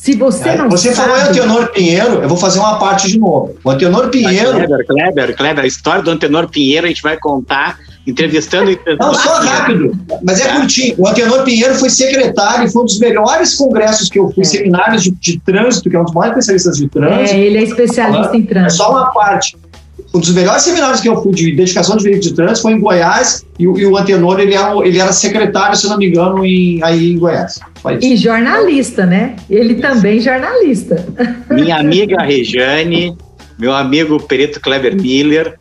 [0.00, 1.10] Se você não Você sabe...
[1.10, 3.54] falou em Antenor Pinheiro, eu vou fazer uma parte de novo.
[3.62, 4.52] O Antenor Pinheiro...
[4.52, 8.70] Kleber, Kleber, Kleber, a história do Antenor Pinheiro a gente vai contar entrevistando...
[8.98, 9.92] Não, só rápido,
[10.22, 10.94] mas é, é curtinho.
[10.96, 14.46] O Antenor Pinheiro foi secretário, foi um dos melhores congressos que eu fui, é.
[14.46, 17.36] seminários de, de, trânsito, que é um dos maiores especialistas de trânsito.
[17.36, 18.82] É, ele é especialista em trânsito.
[18.82, 19.54] É só uma parte.
[20.12, 22.80] Um dos melhores seminários que eu fui de dedicação de veículos de trânsito foi em
[22.80, 26.82] Goiás, e, e o Antenor, ele era, ele era secretário, se não me engano, em,
[26.82, 27.60] aí em Goiás.
[28.00, 29.36] E jornalista, né?
[29.48, 29.82] Ele Isso.
[29.82, 31.06] também jornalista.
[31.50, 33.16] Minha amiga Rejane,
[33.58, 35.58] meu amigo perito Kleber Miller.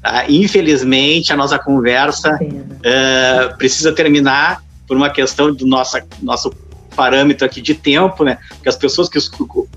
[0.00, 0.24] Tá?
[0.28, 6.52] Infelizmente, a nossa conversa uh, precisa terminar por uma questão do nosso, nosso
[6.94, 8.38] parâmetro aqui de tempo, né?
[8.48, 9.18] Porque as pessoas que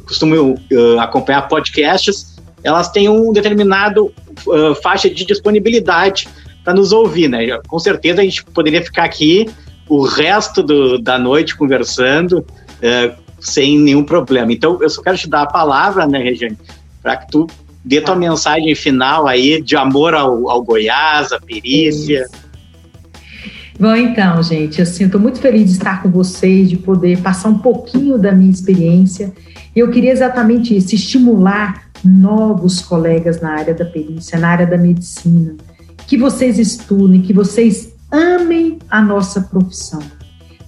[0.06, 4.12] costumam uh, acompanhar podcasts, elas têm um determinado
[4.48, 6.28] uh, faixa de disponibilidade
[6.64, 7.60] para nos ouvir, né?
[7.68, 9.50] Com certeza a gente poderia ficar aqui
[9.90, 14.54] o resto do, da noite conversando uh, sem nenhum problema.
[14.54, 16.58] Então, eu só quero te dar a palavra, né, Regiane,
[17.02, 17.48] para que tu
[17.84, 22.26] dê tua mensagem final aí de amor ao, ao Goiás, à perícia.
[22.26, 22.52] Isso.
[23.82, 27.50] Bom, então, gente, assim, eu estou muito feliz de estar com vocês, de poder passar
[27.50, 29.34] um pouquinho da minha experiência.
[29.76, 35.56] Eu queria exatamente isso, estimular novos colegas na área da perícia, na área da medicina,
[36.08, 40.02] que vocês estudem, que vocês amem a nossa profissão.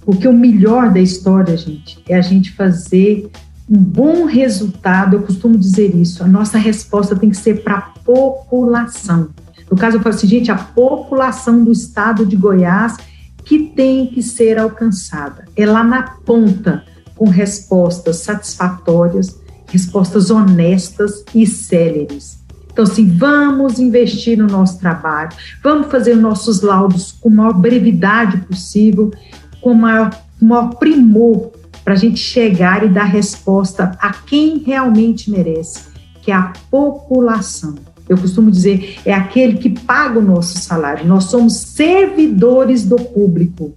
[0.02, 3.30] Porque o melhor da história, gente, é a gente fazer
[3.70, 5.16] um bom resultado.
[5.16, 6.24] Eu costumo dizer isso.
[6.24, 9.30] A nossa resposta tem que ser para a população.
[9.70, 12.98] No caso, eu falo assim, gente, a população do estado de Goiás
[13.46, 15.46] que tem que ser alcançada.
[15.56, 16.84] É lá na ponta,
[17.16, 19.40] com respostas satisfatórias,
[19.74, 22.38] respostas honestas e céleres.
[22.72, 25.32] Então, assim, vamos investir no nosso trabalho,
[25.64, 29.12] vamos fazer nossos laudos com a maior brevidade possível,
[29.62, 31.52] com o maior, maior primor,
[31.84, 35.88] para a gente chegar e dar resposta a quem realmente merece,
[36.22, 37.76] que é a população.
[38.08, 41.06] Eu costumo dizer, é aquele que paga o nosso salário.
[41.06, 43.74] Nós somos servidores do público.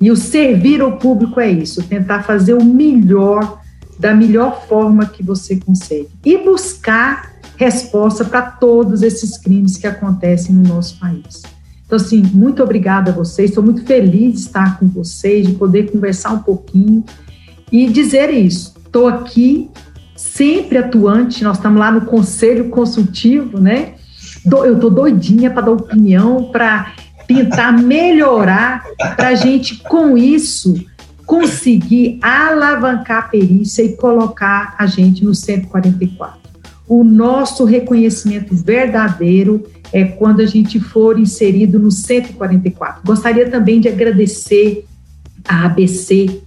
[0.00, 3.63] E o servir ao público é isso, tentar fazer o melhor
[3.98, 10.54] da melhor forma que você consegue e buscar resposta para todos esses crimes que acontecem
[10.54, 11.42] no nosso país.
[11.86, 15.90] Então, assim, muito obrigada a vocês, estou muito feliz de estar com vocês, de poder
[15.92, 17.04] conversar um pouquinho
[17.70, 18.74] e dizer isso.
[18.84, 19.70] Estou aqui
[20.16, 23.94] sempre atuante, nós estamos lá no conselho consultivo, né?
[24.44, 26.94] Eu estou doidinha para dar opinião, para
[27.26, 28.84] tentar melhorar,
[29.16, 30.74] para a gente, com isso,
[31.26, 36.44] conseguir alavancar a perícia e colocar a gente no 144
[36.86, 43.02] o nosso reconhecimento verdadeiro é quando a gente for inserido no 144.
[43.04, 44.84] Gostaria também de agradecer
[45.48, 46.40] a ABC.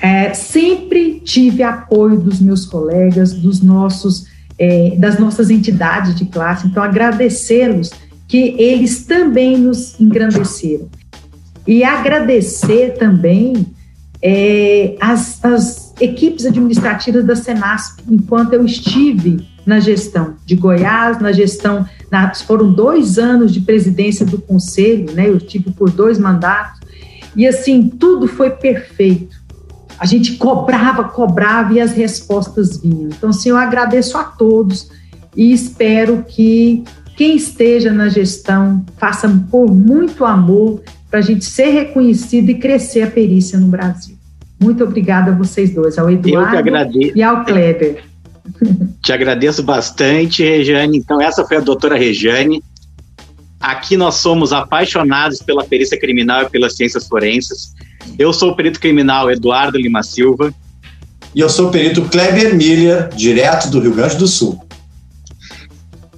[0.00, 4.26] É, sempre tive apoio dos meus colegas, dos nossos,
[4.58, 6.66] é, das nossas entidades de classe.
[6.66, 7.90] Então, agradecê-los
[8.28, 10.88] que eles também nos engrandeceram.
[11.66, 13.66] E agradecer também
[14.28, 21.30] é, as, as equipes administrativas da Senasp, enquanto eu estive na gestão de Goiás, na
[21.30, 25.28] gestão, na, foram dois anos de presidência do conselho, né?
[25.28, 26.80] Eu tive por dois mandatos
[27.36, 29.36] e assim tudo foi perfeito.
[29.96, 33.10] A gente cobrava, cobrava e as respostas vinham.
[33.16, 34.90] Então, assim, eu agradeço a todos
[35.36, 36.82] e espero que
[37.16, 43.02] quem esteja na gestão faça por muito amor para a gente ser reconhecido e crescer
[43.02, 44.15] a perícia no Brasil.
[44.60, 48.04] Muito obrigada a vocês dois, ao Eduardo e ao Kleber.
[49.02, 50.98] Te agradeço bastante, Rejane.
[50.98, 52.62] Então, essa foi a doutora Rejane.
[53.60, 57.74] Aqui nós somos apaixonados pela perícia criminal e pelas ciências forenses.
[58.18, 60.54] Eu sou o perito criminal Eduardo Lima Silva.
[61.34, 64.64] E eu sou o perito Kleber Miller, direto do Rio Grande do Sul.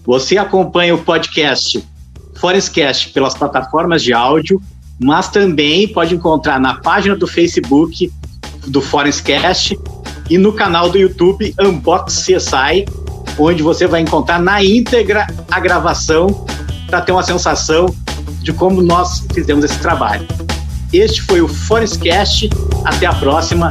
[0.04, 1.82] Você acompanha o podcast
[2.36, 4.62] Forenscast pelas plataformas de áudio,
[5.00, 8.10] mas também pode encontrar na página do Facebook
[8.68, 9.78] do Forenscast
[10.30, 12.84] e no canal do YouTube Unbox CSI,
[13.38, 16.46] onde você vai encontrar na íntegra a gravação
[16.86, 17.94] para ter uma sensação
[18.42, 20.26] de como nós fizemos esse trabalho.
[20.92, 22.48] Este foi o Forestcast.
[22.84, 23.68] Até a próxima.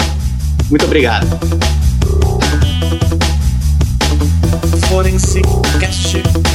[0.69, 1.25] Muito obrigado.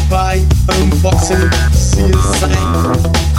[0.08, 0.40] By
[0.76, 3.31] Unboxing CSI.